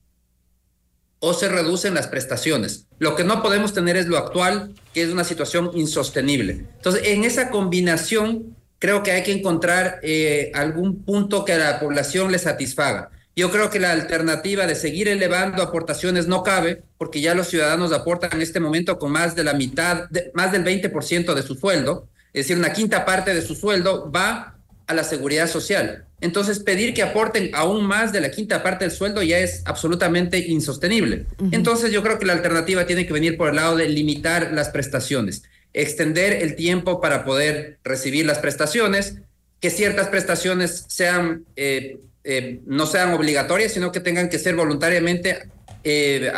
[1.19, 2.85] o se reducen las prestaciones.
[2.99, 6.65] Lo que no podemos tener es lo actual, que es una situación insostenible.
[6.75, 11.79] Entonces, en esa combinación, creo que hay que encontrar eh, algún punto que a la
[11.79, 13.09] población le satisfaga.
[13.35, 17.91] Yo creo que la alternativa de seguir elevando aportaciones no cabe, porque ya los ciudadanos
[17.91, 22.07] aportan en este momento con más de la mitad, más del 20% de su sueldo,
[22.31, 24.55] es decir, una quinta parte de su sueldo va
[24.87, 26.05] a la seguridad social.
[26.21, 30.39] entonces pedir que aporten aún más de la quinta parte del sueldo ya es absolutamente
[30.39, 31.25] insostenible.
[31.51, 34.69] Entonces yo creo que la alternativa tiene que venir por el lado de limitar las
[34.69, 39.17] prestaciones, extender el tiempo para poder recibir las prestaciones,
[39.59, 45.49] que ciertas prestaciones sean, eh, eh, no sean obligatorias, sino que tengan que ser voluntariamente
[45.83, 46.31] eh,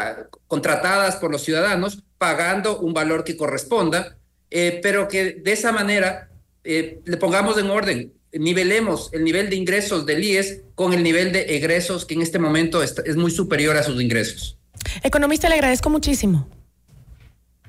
[0.48, 4.18] contratadas por los ciudadanos, pagando un valor que corresponda,
[4.50, 6.30] pero que de esa manera
[6.64, 11.56] le pongamos en orden nivelemos el nivel de ingresos del IES con el nivel de
[11.56, 14.58] egresos que en este momento es, es muy superior a sus ingresos.
[15.04, 16.48] Economista, le agradezco muchísimo.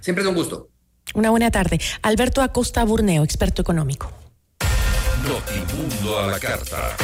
[0.00, 0.68] Siempre es un gusto.
[1.14, 1.80] Una buena tarde.
[2.02, 4.12] Alberto Acosta Burneo, experto económico.
[5.26, 6.96] Notimundo a la carta.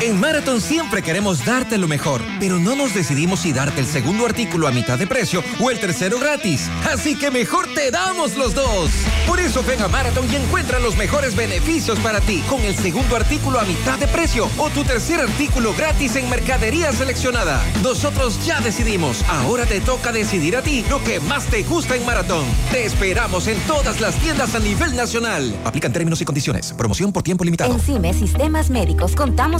[0.00, 4.26] En Marathon siempre queremos darte lo mejor, pero no nos decidimos si darte el segundo
[4.26, 6.68] artículo a mitad de precio o el tercero gratis.
[6.90, 8.90] Así que mejor te damos los dos.
[9.26, 13.16] Por eso ven a Marathon y encuentra los mejores beneficios para ti con el segundo
[13.16, 17.62] artículo a mitad de precio o tu tercer artículo gratis en mercadería seleccionada.
[17.82, 19.22] Nosotros ya decidimos.
[19.28, 22.44] Ahora te toca decidir a ti lo que más te gusta en Marathon.
[22.72, 25.54] Te esperamos en todas las tiendas a nivel nacional.
[25.64, 26.72] Aplican términos y condiciones.
[26.72, 27.72] Promoción por tiempo limitado.
[27.72, 29.59] En CIME Sistemas Médicos contamos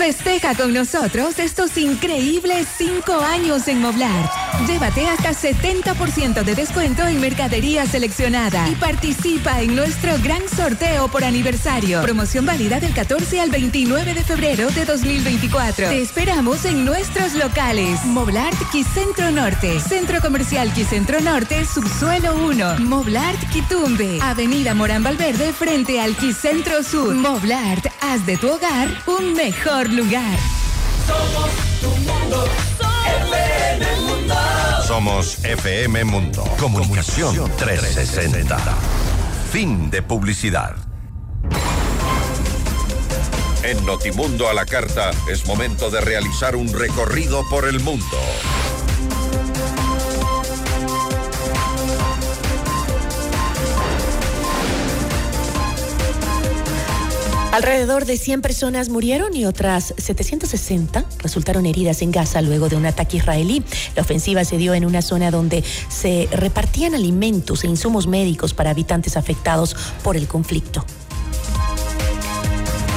[0.00, 4.30] Festeja con nosotros estos increíbles cinco años en Moblar.
[4.66, 11.22] Llévate hasta 70% de descuento en mercadería seleccionada y participa en nuestro gran sorteo por
[11.22, 12.00] aniversario.
[12.00, 15.90] Promoción válida del 14 al 29 de febrero de 2024.
[15.90, 18.02] Te esperamos en nuestros locales.
[18.06, 22.78] Moblart Quicentro Norte, Centro Comercial Quicentro Norte, Subsuelo 1.
[22.78, 27.14] Moblart Quitumbe, Avenida Morán Valverde frente al Quicentro Sur.
[27.14, 30.38] Moblart, haz de tu hogar un mejor lugar.
[31.06, 32.44] Somos tu mundo.
[33.26, 34.34] FM Mundo.
[34.86, 36.44] Somos FM Mundo.
[36.58, 38.56] Comunicación 360.
[39.50, 40.76] Fin de publicidad.
[43.62, 48.18] En Notimundo a la Carta es momento de realizar un recorrido por el mundo.
[57.52, 62.86] Alrededor de 100 personas murieron y otras 760 resultaron heridas en Gaza luego de un
[62.86, 63.64] ataque israelí.
[63.96, 68.70] La ofensiva se dio en una zona donde se repartían alimentos e insumos médicos para
[68.70, 69.74] habitantes afectados
[70.04, 70.84] por el conflicto.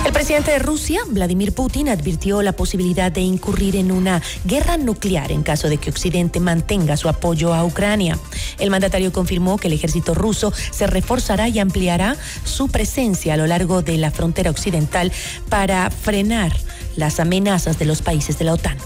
[0.05, 5.31] El presidente de Rusia, Vladimir Putin, advirtió la posibilidad de incurrir en una guerra nuclear
[5.31, 8.19] en caso de que Occidente mantenga su apoyo a Ucrania.
[8.59, 13.47] El mandatario confirmó que el ejército ruso se reforzará y ampliará su presencia a lo
[13.47, 15.11] largo de la frontera occidental
[15.47, 16.51] para frenar
[16.97, 18.77] las amenazas de los países de la OTAN.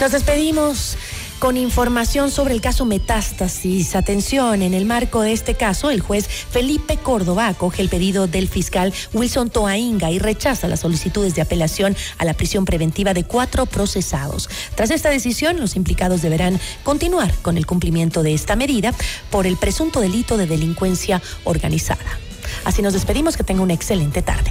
[0.00, 0.98] Nos despedimos
[1.38, 3.94] con información sobre el caso Metástasis.
[3.94, 8.48] Atención, en el marco de este caso, el juez Felipe Córdoba acoge el pedido del
[8.48, 13.66] fiscal Wilson Toainga y rechaza las solicitudes de apelación a la prisión preventiva de cuatro
[13.66, 14.48] procesados.
[14.74, 18.92] Tras esta decisión, los implicados deberán continuar con el cumplimiento de esta medida
[19.30, 22.18] por el presunto delito de delincuencia organizada.
[22.64, 24.50] Así nos despedimos, que tenga una excelente tarde.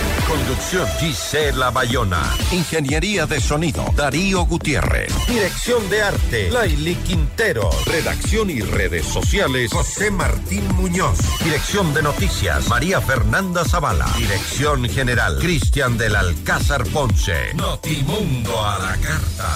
[0.27, 2.21] Conducción Gisela Bayona.
[2.51, 5.11] Ingeniería de sonido Darío Gutiérrez.
[5.27, 7.69] Dirección de arte Laili Quintero.
[7.85, 11.19] Redacción y redes sociales José Martín Muñoz.
[11.43, 14.07] Dirección de noticias María Fernanda Zavala.
[14.17, 17.53] Dirección general Cristian del Alcázar Ponce.
[17.55, 19.55] Notimundo a la carta.